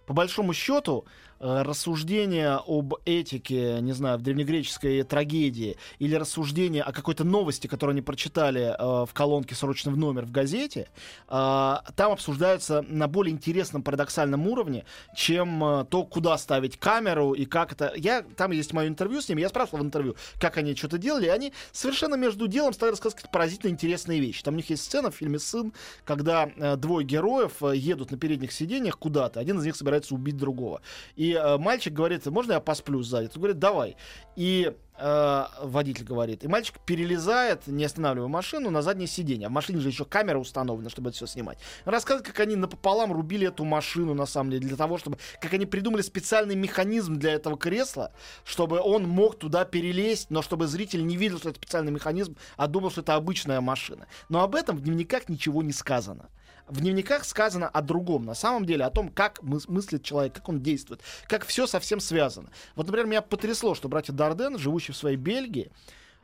по 0.06 0.14
большому 0.14 0.52
счету 0.54 1.04
э, 1.40 1.62
рассуждения 1.62 2.60
об 2.66 2.94
этике, 3.04 3.78
не 3.80 3.92
знаю, 3.92 4.18
в 4.18 4.22
древнегреческой 4.22 5.02
трагедии 5.02 5.76
или 5.98 6.14
рассуждения 6.14 6.82
о 6.82 6.92
какой-то 6.92 7.24
новости, 7.24 7.66
которую 7.66 7.92
они 7.94 8.02
прочитали 8.02 8.74
э, 8.78 9.06
в 9.06 9.10
колонке 9.12 9.54
«Срочно 9.54 9.90
в 9.90 9.96
номер» 9.96 10.24
в 10.24 10.30
газете, 10.30 10.88
э, 11.28 11.74
там 11.96 12.12
обсуждаются 12.12 12.82
на 12.82 13.08
более 13.08 13.32
интересном 13.32 13.82
парадоксальном 13.82 14.46
уровне, 14.46 14.84
чем 15.14 15.62
э, 15.64 15.84
то, 15.84 16.04
куда 16.04 16.38
ставить 16.38 16.78
камеру 16.78 17.32
и 17.32 17.44
как 17.44 17.72
это... 17.72 17.92
Я, 17.96 18.22
там 18.22 18.52
есть 18.52 18.72
мое 18.72 18.88
интервью 18.88 19.20
с 19.20 19.28
ними, 19.28 19.40
я 19.40 19.48
спрашивал 19.48 19.80
в 19.80 19.82
интервью, 19.86 20.16
как 20.40 20.56
они 20.56 20.74
что-то 20.74 20.98
делали, 20.98 21.26
и 21.26 21.30
они 21.30 21.52
совершенно 21.72 22.14
между 22.14 22.46
делом 22.46 22.72
стали 22.72 22.90
рассказывать 22.90 23.30
поразительно 23.30 23.70
интересные 23.70 24.20
вещи. 24.20 24.42
Там 24.42 24.54
у 24.54 24.56
них 24.56 24.70
есть 24.70 24.84
сцена 24.84 25.10
в 25.10 25.14
фильме 25.16 25.38
«Сын», 25.38 25.72
когда 26.04 26.48
э, 26.56 26.76
двое 26.76 27.06
героев 27.06 27.62
э, 27.62 27.76
едут 27.76 28.10
на 28.10 28.18
передних 28.18 28.52
сиденьях 28.52 28.98
куда-то, 28.98 29.40
один 29.40 29.58
из 29.58 29.64
них 29.64 29.76
собирается 29.76 30.14
убить 30.14 30.36
другого. 30.36 30.80
И 31.16 31.25
э, 31.32 31.58
мальчик 31.58 31.92
говорит, 31.92 32.26
можно 32.26 32.52
я 32.52 32.60
посплю 32.60 33.02
сзади? 33.02 33.26
Он 33.26 33.40
говорит, 33.40 33.58
давай. 33.58 33.96
И 34.36 34.72
э, 34.98 35.44
водитель 35.62 36.04
говорит. 36.04 36.44
И 36.44 36.48
мальчик 36.48 36.78
перелезает, 36.84 37.66
не 37.66 37.84
останавливая 37.84 38.28
машину, 38.28 38.70
на 38.70 38.82
заднее 38.82 39.06
сиденье. 39.06 39.46
А 39.46 39.50
в 39.50 39.52
машине 39.52 39.80
же 39.80 39.88
еще 39.88 40.04
камера 40.04 40.38
установлена, 40.38 40.90
чтобы 40.90 41.10
это 41.10 41.16
все 41.16 41.26
снимать. 41.26 41.58
Рассказывает, 41.84 42.26
как 42.26 42.38
они 42.40 42.56
напополам 42.56 43.12
рубили 43.12 43.48
эту 43.48 43.64
машину, 43.64 44.14
на 44.14 44.26
самом 44.26 44.50
деле, 44.50 44.66
для 44.66 44.76
того, 44.76 44.98
чтобы... 44.98 45.18
Как 45.40 45.52
они 45.54 45.66
придумали 45.66 46.02
специальный 46.02 46.54
механизм 46.54 47.16
для 47.16 47.32
этого 47.32 47.56
кресла, 47.56 48.12
чтобы 48.44 48.80
он 48.80 49.08
мог 49.08 49.38
туда 49.38 49.64
перелезть, 49.64 50.30
но 50.30 50.42
чтобы 50.42 50.66
зритель 50.66 51.06
не 51.06 51.16
видел, 51.16 51.38
что 51.38 51.50
это 51.50 51.58
специальный 51.58 51.92
механизм, 51.92 52.36
а 52.56 52.66
думал, 52.66 52.90
что 52.90 53.00
это 53.00 53.14
обычная 53.14 53.60
машина. 53.60 54.06
Но 54.28 54.42
об 54.42 54.54
этом 54.54 54.76
в 54.76 54.82
дневниках 54.82 55.28
ничего 55.28 55.62
не 55.62 55.72
сказано. 55.72 56.28
В 56.68 56.80
дневниках 56.80 57.24
сказано 57.24 57.68
о 57.68 57.80
другом, 57.80 58.24
на 58.24 58.34
самом 58.34 58.64
деле, 58.64 58.84
о 58.84 58.90
том, 58.90 59.08
как 59.08 59.38
мыс- 59.40 59.70
мыслит 59.70 60.02
человек, 60.02 60.34
как 60.34 60.48
он 60.48 60.60
действует, 60.60 61.00
как 61.28 61.46
все 61.46 61.66
совсем 61.66 62.00
связано. 62.00 62.50
Вот, 62.74 62.86
например, 62.86 63.06
меня 63.06 63.22
потрясло, 63.22 63.74
что 63.74 63.88
братья 63.88 64.12
Дарден, 64.12 64.58
живущие 64.58 64.94
в 64.94 64.98
своей 64.98 65.16
Бельгии, 65.16 65.70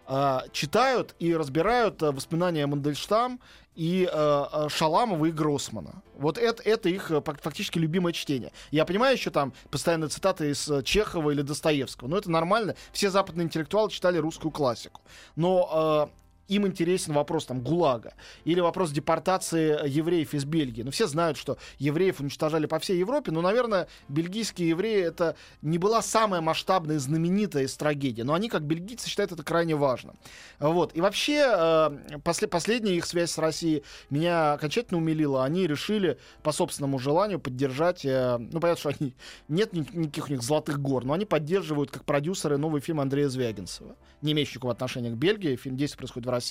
а, 0.05 0.45
читают 0.53 1.15
и 1.21 1.35
разбирают 1.35 2.03
а, 2.03 2.11
воспоминания 2.11 2.67
Мандельштам 2.67 3.39
и 3.77 4.09
а, 4.13 4.49
а, 4.53 4.69
Шаламова 4.69 5.27
и 5.27 5.31
Гроссмана. 5.31 6.03
Вот 6.17 6.39
это, 6.39 6.61
это 6.65 6.89
их 6.89 7.13
фак- 7.25 7.41
фактически 7.41 7.79
любимое 7.79 8.13
чтение. 8.13 8.53
Я 8.73 8.85
понимаю 8.85 9.17
еще 9.17 9.31
там 9.31 9.53
постоянно 9.71 10.09
цитаты 10.09 10.51
из 10.51 10.69
а, 10.69 10.83
Чехова 10.83 11.31
или 11.31 11.43
Достоевского, 11.43 12.09
но 12.09 12.19
это 12.19 12.31
нормально. 12.33 12.75
Все 12.93 13.11
западные 13.11 13.45
интеллектуалы 13.45 13.91
читали 13.91 14.19
русскую 14.19 14.51
классику. 14.51 15.03
Но 15.37 16.11
им 16.55 16.67
интересен 16.67 17.13
вопрос 17.15 17.47
там 17.47 17.63
ГУЛАГа 17.63 18.15
или 18.45 18.61
вопрос 18.61 18.91
депортации 18.91 19.89
евреев 19.89 20.35
из 20.35 20.45
Бельгии. 20.45 20.83
Ну, 20.83 20.91
все 20.91 21.07
знают, 21.07 21.37
что 21.37 21.59
евреев 21.79 22.21
уничтожали 22.21 22.67
по 22.67 22.79
всей 22.79 22.99
Европе, 22.99 23.33
но, 23.33 23.41
наверное, 23.41 23.89
бельгийские 24.09 24.71
евреи 24.71 25.03
это 25.03 25.37
не 25.63 25.79
была 25.79 26.03
самая 26.03 26.41
масштабная 26.41 26.97
и 26.97 26.99
знаменитая 26.99 27.65
из 27.65 27.77
трагедий, 27.77 28.23
но 28.23 28.35
они, 28.35 28.49
как 28.49 28.63
бельгийцы, 28.63 29.09
считают 29.09 29.33
это 29.33 29.43
крайне 29.43 29.77
важным. 29.77 30.17
Вот. 30.59 30.97
И 30.97 31.01
вообще, 31.01 31.45
э, 31.47 32.19
после, 32.25 32.49
последняя 32.49 32.97
их 32.97 33.07
связь 33.07 33.31
с 33.31 33.39
Россией 33.39 33.83
меня 34.11 34.53
окончательно 34.53 34.99
умилила. 34.99 35.45
Они 35.45 35.67
решили 35.67 36.19
по 36.43 36.53
собственному 36.53 36.99
желанию 36.99 37.41
поддержать, 37.41 38.05
э, 38.05 38.39
ну, 38.39 38.61
понятно, 38.61 38.81
что 38.81 38.93
они, 39.01 39.15
нет 39.49 39.73
ни- 39.73 39.87
никаких 39.93 40.29
у 40.29 40.33
них 40.33 40.43
золотых 40.43 40.81
гор, 40.81 41.05
но 41.05 41.15
они 41.15 41.25
поддерживают 41.25 41.91
как 41.91 42.05
продюсеры 42.05 42.59
новый 42.59 42.81
фильм 42.81 43.01
Андрея 43.01 43.29
Звягинцева, 43.29 43.97
не 44.21 44.33
имеющий 44.33 44.53
никакого 44.53 44.73
отношения 44.73 45.11
к 45.11 45.15
Бельгии. 45.15 45.57
Фильм 45.57 45.77
действие 45.77 45.99
происходит 45.99 46.27
в 46.27 46.31
России, 46.31 46.42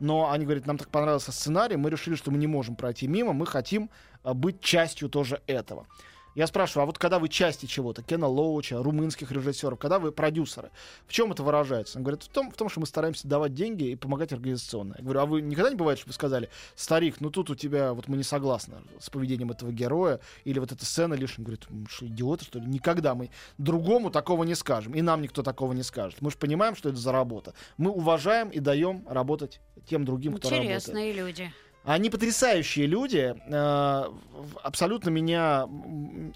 но 0.00 0.30
они 0.30 0.44
говорят, 0.44 0.66
нам 0.66 0.78
так 0.78 0.88
понравился 0.88 1.32
сценарий, 1.32 1.76
мы 1.76 1.90
решили, 1.90 2.14
что 2.14 2.30
мы 2.30 2.38
не 2.38 2.46
можем 2.46 2.76
пройти 2.76 3.06
мимо, 3.06 3.32
мы 3.32 3.46
хотим 3.46 3.90
э, 4.24 4.32
быть 4.32 4.60
частью 4.60 5.08
тоже 5.08 5.40
этого. 5.46 5.86
Я 6.36 6.46
спрашиваю, 6.46 6.82
а 6.82 6.86
вот 6.86 6.98
когда 6.98 7.18
вы 7.18 7.30
части 7.30 7.64
чего-то, 7.64 8.02
Кена 8.02 8.28
Лоуча, 8.28 8.82
румынских 8.82 9.32
режиссеров, 9.32 9.78
когда 9.78 9.98
вы 9.98 10.12
продюсеры, 10.12 10.70
в 11.06 11.12
чем 11.12 11.32
это 11.32 11.42
выражается? 11.42 11.96
Он 11.96 12.04
говорит, 12.04 12.24
в 12.24 12.28
том, 12.28 12.50
в 12.50 12.56
том, 12.56 12.68
что 12.68 12.78
мы 12.78 12.86
стараемся 12.86 13.26
давать 13.26 13.54
деньги 13.54 13.84
и 13.84 13.96
помогать 13.96 14.34
организационно. 14.34 14.96
Я 14.98 15.04
говорю, 15.04 15.20
а 15.20 15.26
вы 15.26 15.40
никогда 15.40 15.70
не 15.70 15.76
бывает, 15.76 15.98
что 15.98 16.08
вы 16.08 16.12
сказали, 16.12 16.50
старик, 16.74 17.20
ну 17.20 17.30
тут 17.30 17.48
у 17.48 17.54
тебя, 17.54 17.94
вот 17.94 18.08
мы 18.08 18.18
не 18.18 18.22
согласны 18.22 18.74
с 19.00 19.08
поведением 19.08 19.50
этого 19.50 19.72
героя, 19.72 20.20
или 20.44 20.58
вот 20.58 20.72
эта 20.72 20.84
сцена 20.84 21.14
лишь, 21.14 21.38
он 21.38 21.44
говорит, 21.44 21.64
«М, 21.70 21.86
что 21.88 22.06
идиоты, 22.06 22.44
что 22.44 22.58
ли? 22.58 22.66
Никогда 22.66 23.14
мы 23.14 23.30
другому 23.56 24.10
такого 24.10 24.44
не 24.44 24.54
скажем, 24.54 24.94
и 24.94 25.00
нам 25.00 25.22
никто 25.22 25.42
такого 25.42 25.72
не 25.72 25.82
скажет. 25.82 26.20
Мы 26.20 26.30
же 26.30 26.36
понимаем, 26.36 26.76
что 26.76 26.90
это 26.90 26.98
за 26.98 27.12
работа. 27.12 27.54
Мы 27.78 27.90
уважаем 27.90 28.50
и 28.50 28.60
даем 28.60 29.06
работать 29.08 29.60
тем 29.88 30.04
другим, 30.04 30.34
кто 30.34 30.50
работает. 30.50 30.82
Интересные 30.82 31.12
люди. 31.14 31.50
Они 31.86 32.10
потрясающие 32.10 32.86
люди. 32.86 33.36
э, 33.46 34.04
Абсолютно 34.62 35.10
меня... 35.10 35.68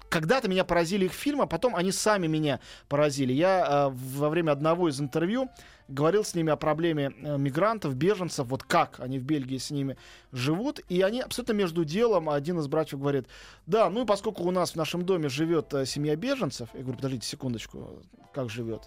Когда-то 0.09 0.47
меня 0.47 0.63
поразили 0.63 1.05
их 1.05 1.11
фильмы, 1.11 1.43
а 1.43 1.47
потом 1.47 1.75
они 1.75 1.91
сами 1.91 2.27
меня 2.27 2.61
поразили. 2.87 3.33
Я 3.33 3.89
э, 3.89 3.89
во 3.93 4.29
время 4.29 4.51
одного 4.51 4.87
из 4.87 5.01
интервью 5.01 5.49
говорил 5.89 6.23
с 6.23 6.35
ними 6.35 6.53
о 6.53 6.55
проблеме 6.55 7.11
э, 7.21 7.37
мигрантов, 7.37 7.95
беженцев, 7.95 8.47
вот 8.47 8.63
как 8.63 9.01
они 9.01 9.19
в 9.19 9.23
Бельгии 9.23 9.57
с 9.57 9.71
ними 9.71 9.97
живут. 10.31 10.79
И 10.87 11.01
они 11.01 11.19
абсолютно 11.19 11.51
между 11.51 11.83
делом, 11.83 12.29
один 12.29 12.57
из 12.59 12.67
братьев 12.67 13.01
говорит, 13.01 13.27
да, 13.65 13.89
ну 13.89 14.03
и 14.03 14.05
поскольку 14.05 14.43
у 14.43 14.51
нас 14.51 14.71
в 14.71 14.75
нашем 14.77 15.03
доме 15.05 15.27
живет 15.27 15.73
семья 15.85 16.15
беженцев, 16.15 16.69
я 16.73 16.79
говорю, 16.79 16.95
подождите 16.95 17.27
секундочку, 17.27 18.01
как 18.33 18.49
живет? 18.49 18.83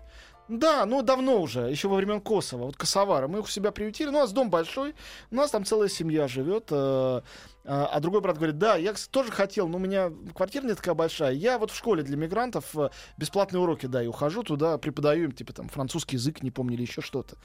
Да, 0.48 0.84
ну 0.84 1.00
давно 1.00 1.40
уже, 1.40 1.70
еще 1.70 1.88
во 1.88 1.96
времен 1.96 2.20
Косово, 2.20 2.66
вот 2.66 2.76
Косовара. 2.76 3.28
Мы 3.28 3.38
их 3.38 3.46
у 3.46 3.48
себя 3.48 3.72
приютили, 3.72 4.10
ну, 4.10 4.18
у 4.18 4.20
нас 4.20 4.32
дом 4.32 4.50
большой, 4.50 4.94
у 5.30 5.36
нас 5.36 5.50
там 5.50 5.64
целая 5.64 5.88
семья 5.88 6.28
живет. 6.28 6.68
э, 6.70 6.74
а 6.76 7.22
а 7.64 8.00
другой 8.00 8.20
брат 8.20 8.36
говорит, 8.36 8.58
да, 8.58 8.76
я 8.76 8.92
тоже 9.10 9.32
хотел, 9.32 9.68
но 9.68 9.78
у 9.78 9.80
меня 9.80 10.12
квартира 10.34 10.64
не 10.64 10.74
такая 10.74 10.94
большая. 10.94 11.32
Я 11.32 11.58
вот 11.58 11.70
в 11.70 11.76
школе 11.76 12.02
для 12.02 12.18
мигрантов 12.18 12.76
э, 12.76 12.90
бесплатные 13.16 13.62
уроки 13.62 13.86
даю, 13.86 14.10
ухожу 14.10 14.42
туда, 14.42 14.76
преподаю 14.76 15.24
им, 15.24 15.32
типа 15.32 15.54
там 15.54 15.68
французский 15.70 16.16
язык, 16.16 16.42
не 16.42 16.50
помню, 16.50 16.74
или 16.74 16.82
еще 16.82 17.00
что-то. 17.00 17.38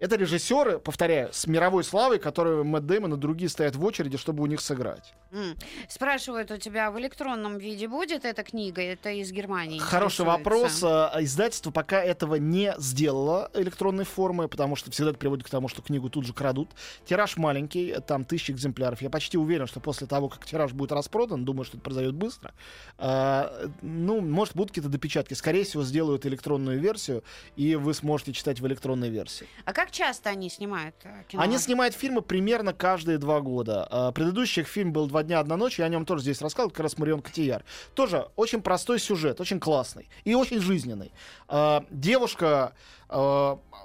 Это 0.00 0.14
режиссеры, 0.14 0.78
повторяю, 0.78 1.30
с 1.32 1.48
мировой 1.48 1.82
славой, 1.82 2.20
которые 2.20 2.62
Мэтт 2.62 2.86
Дэймон 2.86 3.14
и 3.14 3.16
другие 3.16 3.48
стоят 3.48 3.74
в 3.74 3.84
очереди, 3.84 4.16
чтобы 4.16 4.44
у 4.44 4.46
них 4.46 4.60
сыграть. 4.60 5.12
М. 5.32 5.56
Спрашивают 5.88 6.52
у 6.52 6.56
тебя, 6.56 6.92
в 6.92 6.98
электронном 7.00 7.58
виде 7.58 7.88
будет 7.88 8.24
эта 8.24 8.44
книга? 8.44 8.80
Это 8.80 9.10
из 9.10 9.32
Германии. 9.32 9.78
Хороший 9.80 10.24
вопрос. 10.24 10.82
А, 10.84 11.12
Издательство 11.20 11.72
пока 11.72 12.00
этого 12.00 12.36
не 12.36 12.74
сделало 12.78 13.50
электронной 13.54 14.04
формы, 14.04 14.46
потому 14.46 14.76
что 14.76 14.90
всегда 14.92 15.10
это 15.10 15.18
приводит 15.18 15.44
к 15.44 15.50
тому, 15.50 15.66
что 15.66 15.82
книгу 15.82 16.08
тут 16.08 16.24
же 16.24 16.32
крадут. 16.32 16.70
Тираж 17.04 17.36
маленький, 17.36 17.96
там 18.06 18.24
тысячи 18.24 18.52
экземпляров. 18.52 19.02
Я 19.02 19.10
почти 19.10 19.36
уверен, 19.36 19.66
что 19.66 19.80
после 19.80 20.06
того, 20.06 20.28
как 20.28 20.46
тираж 20.46 20.72
будет 20.72 20.92
распродан, 20.92 21.44
думаю, 21.44 21.64
что 21.64 21.76
это 21.76 21.82
произойдет 21.84 22.14
быстро, 22.14 22.54
а, 22.98 23.68
ну, 23.82 24.20
может, 24.20 24.54
будут 24.54 24.70
какие-то 24.70 24.88
допечатки. 24.90 25.34
Скорее 25.34 25.64
всего, 25.64 25.82
сделают 25.82 26.24
электронную 26.24 26.78
версию, 26.78 27.24
и 27.56 27.74
вы 27.74 27.94
сможете 27.94 28.32
читать 28.32 28.60
в 28.60 28.66
электронной 28.68 29.10
версии. 29.10 29.46
А 29.64 29.72
как 29.72 29.87
часто 29.90 30.30
они 30.30 30.48
снимают 30.48 30.94
э, 31.04 31.24
кино? 31.28 31.42
Они 31.42 31.58
снимают 31.58 31.94
фильмы 31.94 32.22
примерно 32.22 32.72
каждые 32.72 33.18
два 33.18 33.40
года. 33.40 33.86
А, 33.90 34.12
Предыдущий 34.12 34.62
их 34.62 34.68
фильм 34.68 34.92
был 34.92 35.06
«Два 35.06 35.22
дня, 35.22 35.40
одна 35.40 35.56
ночь», 35.56 35.78
я 35.78 35.86
о 35.86 35.88
нем 35.88 36.04
тоже 36.04 36.22
здесь 36.22 36.40
рассказывал, 36.40 36.70
как 36.70 36.80
раз 36.80 36.98
Марион 36.98 37.22
Котияр. 37.22 37.64
Тоже 37.94 38.28
очень 38.36 38.62
простой 38.62 38.98
сюжет, 38.98 39.40
очень 39.40 39.60
классный 39.60 40.08
и 40.24 40.34
очень 40.34 40.60
жизненный. 40.60 41.12
А, 41.48 41.84
Девушка 41.90 42.74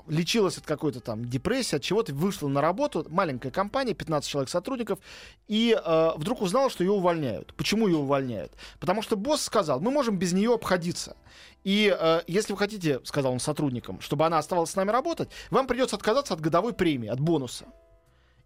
лечилась 0.08 0.58
от 0.58 0.66
какой-то 0.66 1.00
там 1.00 1.26
депрессии, 1.26 1.78
от 1.78 1.82
чего-то, 1.82 2.14
вышла 2.14 2.48
на 2.48 2.62
работу, 2.62 3.06
маленькая 3.10 3.52
компания, 3.52 3.94
15 3.94 4.30
человек 4.30 4.50
сотрудников, 4.50 5.00
и 5.48 5.78
а, 5.84 6.14
вдруг 6.18 6.42
узнала, 6.42 6.70
что 6.70 6.84
ее 6.84 6.92
увольняют. 6.92 7.54
Почему 7.56 7.88
ее 7.88 7.98
увольняют? 7.98 8.52
Потому 8.80 9.02
что 9.02 9.16
босс 9.16 9.42
сказал, 9.42 9.80
мы 9.80 9.92
можем 9.92 10.18
без 10.18 10.34
нее 10.34 10.54
обходиться. 10.54 11.16
И 11.64 11.96
э, 11.98 12.22
если 12.28 12.54
вы 12.54 12.60
хотите, 12.60 13.00
сказал 13.04 13.34
он 13.34 13.40
сотрудникам, 13.40 14.02
чтобы 14.02 14.26
она 14.26 14.38
оставалась 14.38 14.72
с 14.72 14.76
нами 14.76 14.92
работать, 14.92 15.30
вам 15.50 15.68
придется 15.68 15.96
отказаться 15.96 16.34
от 16.34 16.42
годовой 16.42 16.74
премии, 16.74 17.10
от 17.10 17.20
бонуса. 17.20 17.66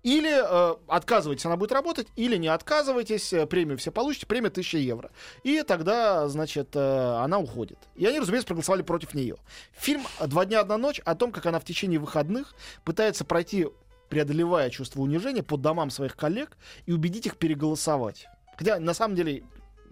Или 0.04 0.32
э, 0.32 0.76
отказывайтесь, 0.88 1.46
она 1.46 1.58
будет 1.58 1.72
работать, 1.72 2.08
или 2.16 2.38
не 2.38 2.48
отказывайтесь, 2.48 3.34
э, 3.34 3.46
премию 3.46 3.78
все 3.78 3.92
получите, 3.92 4.26
премия 4.28 4.50
1000 4.50 4.78
евро. 4.78 5.12
И 5.44 5.64
тогда, 5.64 6.30
значит, 6.30 6.76
э, 6.76 7.18
она 7.20 7.40
уходит. 7.40 7.80
И 7.96 8.06
они, 8.06 8.20
разумеется, 8.20 8.48
проголосовали 8.48 8.84
против 8.84 9.14
нее. 9.16 9.36
Фильм 9.74 10.04
«Два 10.26 10.46
дня, 10.46 10.62
одна 10.62 10.78
ночь» 10.78 11.02
о 11.04 11.16
том, 11.16 11.32
как 11.32 11.46
она 11.48 11.60
в 11.60 11.66
течение 11.66 12.00
выходных 12.00 12.54
пытается 12.86 13.26
пройти, 13.26 13.68
преодолевая 14.08 14.70
чувство 14.70 15.02
унижения, 15.02 15.44
по 15.44 15.58
домам 15.58 15.90
своих 15.90 16.16
коллег 16.16 16.58
и 16.86 16.94
убедить 16.94 17.26
их 17.26 17.36
переголосовать. 17.36 18.28
Хотя, 18.56 18.80
на 18.80 18.94
самом 18.94 19.16
деле, 19.16 19.44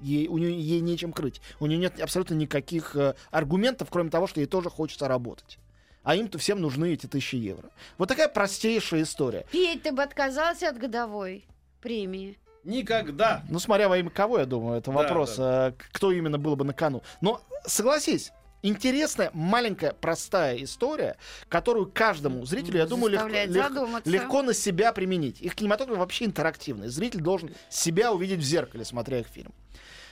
ей, 0.01 0.27
у 0.27 0.37
нее 0.37 0.59
ей 0.59 0.81
нечем 0.81 1.11
крыть. 1.13 1.41
У 1.59 1.65
нее 1.65 1.77
нет 1.77 1.99
абсолютно 1.99 2.33
никаких 2.35 2.95
э, 2.95 3.15
аргументов, 3.31 3.89
кроме 3.91 4.09
того, 4.09 4.27
что 4.27 4.39
ей 4.39 4.45
тоже 4.45 4.69
хочется 4.69 5.07
работать. 5.07 5.57
А 6.03 6.15
им-то 6.15 6.37
всем 6.37 6.61
нужны 6.61 6.93
эти 6.93 7.07
тысячи 7.07 7.35
евро. 7.35 7.69
Вот 7.97 8.07
такая 8.07 8.27
простейшая 8.27 9.03
история. 9.03 9.45
Петь, 9.51 9.83
ты 9.83 9.91
бы 9.91 10.03
отказался 10.03 10.69
от 10.69 10.77
годовой 10.77 11.45
премии? 11.81 12.37
Никогда. 12.63 13.43
Ну, 13.49 13.59
смотря 13.59 13.89
во 13.89 13.97
имя 13.97 14.09
кого, 14.09 14.39
я 14.39 14.45
думаю, 14.45 14.79
это 14.79 14.91
Да, 14.91 14.97
вопрос, 14.97 15.35
э, 15.37 15.73
кто 15.91 16.11
именно 16.11 16.37
было 16.37 16.55
бы 16.55 16.65
на 16.65 16.73
кону. 16.73 17.03
Но 17.21 17.41
согласись, 17.65 18.31
интересная, 18.69 19.29
маленькая, 19.33 19.93
простая 19.93 20.57
история, 20.63 21.17
которую 21.49 21.91
каждому 21.93 22.45
зрителю, 22.45 22.77
я 22.79 22.85
думаю, 22.85 23.11
легко, 23.11 23.23
Заставляет 23.29 23.49
лег- 23.51 23.69
задуматься. 23.69 24.09
легко 24.11 24.41
на 24.41 24.53
себя 24.53 24.91
применить. 24.93 25.41
Их 25.41 25.55
кинематограф 25.55 25.97
вообще 25.97 26.25
интерактивный. 26.25 26.87
Зритель 26.87 27.21
должен 27.21 27.51
себя 27.69 28.11
увидеть 28.11 28.39
в 28.39 28.43
зеркале, 28.43 28.85
смотря 28.85 29.19
их 29.19 29.27
фильм. 29.27 29.53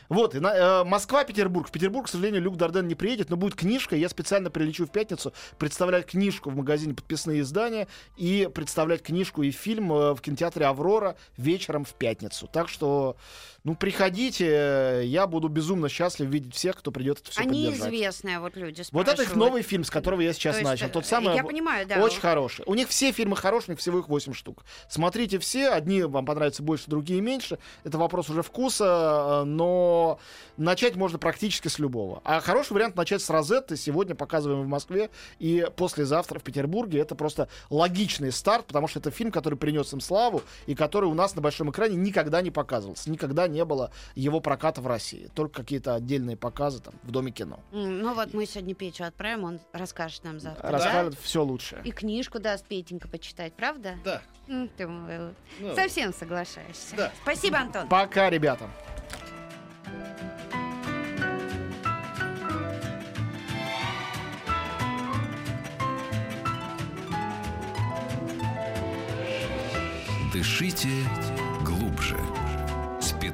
Вот, 0.10 0.36
и 0.36 0.40
на- 0.40 0.54
э, 0.54 0.84
Москва-Петербург. 0.84 1.70
В 1.70 1.72
Петербург, 1.72 2.06
к 2.08 2.10
сожалению, 2.10 2.42
Люк 2.42 2.58
Дарден 2.58 2.88
не 2.88 2.94
приедет, 2.94 3.30
но 3.30 3.38
будет 3.38 3.56
книжка. 3.56 3.96
Я 3.96 4.10
специально 4.10 4.52
прилечу 4.52 4.86
в 4.86 4.92
пятницу 4.92 5.34
представлять 5.58 6.06
книжку 6.08 6.50
в 6.50 6.56
магазине 6.58 6.94
«Подписные 6.94 7.40
издания» 7.40 7.88
и 8.18 8.50
представлять 8.54 9.02
книжку 9.02 9.44
и 9.44 9.52
фильм 9.52 9.92
э, 9.94 10.14
в 10.14 10.20
кинотеатре 10.22 10.66
«Аврора» 10.66 11.16
вечером 11.38 11.86
в 11.86 11.94
пятницу. 11.94 12.48
Так 12.52 12.68
что, 12.68 13.16
ну, 13.66 13.76
приходите, 13.76 14.46
э, 14.50 15.02
я 15.06 15.26
буду 15.26 15.48
безумно 15.48 15.88
счастлив 15.88 16.28
видеть 16.28 16.54
всех, 16.54 16.76
кто 16.76 16.92
придет 16.92 17.20
это 17.22 17.32
все 17.32 17.42
А 17.42 17.46
поддержать. 17.46 17.80
неизвестные 17.92 18.40
вот 18.40 18.58
люди 18.58 18.84
Вот 18.92 19.08
это 19.08 19.22
их 19.22 19.30
спрашивают. 19.30 19.36
новый 19.38 19.62
фильм, 19.62 19.86
с 19.86 19.90
которого 19.90 20.20
я 20.20 20.34
сейчас 20.34 20.56
То 20.56 20.60
есть, 20.60 20.70
начал. 20.72 20.88
э, 20.88 20.90
Тот 20.90 21.06
самый 21.06 21.34
Я 21.36 21.46
понимаю, 21.46 21.88
да. 21.88 22.02
очень 22.04 22.20
хороший. 22.20 22.64
У 22.66 22.76
них 22.76 22.90
все 22.90 23.14
фильмы 23.14 23.38
хорошие, 23.38 23.70
у 23.70 23.72
них 23.72 23.80
всего 23.80 24.00
их 24.00 24.10
8 24.10 24.34
штук. 24.34 24.66
Смотрите 24.90 25.40
все, 25.40 25.70
одни 25.70 26.04
вам 26.04 26.26
понравятся 26.26 26.62
больше, 26.62 26.86
другие 26.90 27.22
меньше. 27.22 27.58
Это 27.86 27.98
вопрос 27.98 28.30
уже 28.30 28.42
вкуса, 28.42 29.44
э, 29.44 29.44
но 29.46 30.20
начать 30.58 30.98
можно 30.98 31.18
практически 31.18 31.70
с 31.70 31.80
любого. 31.80 32.22
А 32.26 32.42
хороший 32.42 32.74
вариант 32.74 32.98
начать 32.98 33.22
с 33.22 33.30
Розетты. 33.30 33.78
Сегодня 33.78 34.14
показываем 34.14 34.62
в 34.64 34.68
Москве 34.68 35.10
и 35.40 35.66
послезавтра 35.78 36.40
в 36.40 36.44
Петербурге. 36.44 37.00
Это 37.00 37.16
просто 37.16 37.48
логичный 37.70 38.34
старт, 38.34 38.66
потому 38.68 38.90
что 38.90 39.00
это 39.00 39.10
фильм, 39.10 39.32
который 39.32 39.56
принес 39.58 39.94
им 39.94 40.02
славу 40.02 40.42
и 40.66 40.76
который 40.76 41.06
у 41.06 41.14
нас 41.14 41.34
на 41.36 41.42
большом 41.42 41.72
экране 41.72 41.96
никогда 41.96 42.42
не 42.42 42.52
показывался. 42.52 43.10
Никогда 43.10 43.48
не 43.48 43.53
было 43.66 43.92
его 44.16 44.40
проката 44.40 44.82
в 44.82 44.88
России. 44.88 45.30
Только 45.36 45.62
какие-то 45.62 45.94
отдельные 45.96 46.36
показы 46.36 46.82
там 46.82 46.94
в 47.04 47.12
Доме 47.12 47.32
кино. 47.32 47.60
Ну 47.72 48.14
вот 48.14 48.34
мы 48.34 48.46
сегодня 48.46 48.74
Петю 48.76 49.06
отправим, 49.06 49.44
он 49.44 49.60
расскажет 49.72 50.24
нам 50.24 50.40
завтра. 50.40 50.70
Расскажет 50.72 51.16
все 51.22 51.44
лучшее. 51.44 51.82
И 51.84 51.92
книжку 51.92 52.40
даст 52.40 52.66
Петенька 52.66 53.08
почитать, 53.08 53.54
правда? 53.54 53.96
Да. 54.04 54.22
Ты 54.78 54.88
мой, 54.88 55.34
Ну, 55.60 55.76
совсем 55.76 56.14
соглашаешься. 56.14 56.96
да. 56.98 57.12
Спасибо, 57.22 57.60
Антон. 57.60 57.88
Пока, 57.88 58.30
ребята. 58.30 58.68
Дышите 70.34 70.90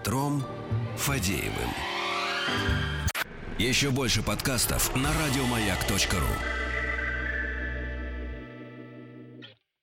Петром 0.10 0.44
Фадеевым. 0.98 1.70
Еще 3.60 3.92
больше 3.92 4.24
подкастов 4.24 4.96
на 4.96 5.10
радиомаяк.ру. 5.14 6.59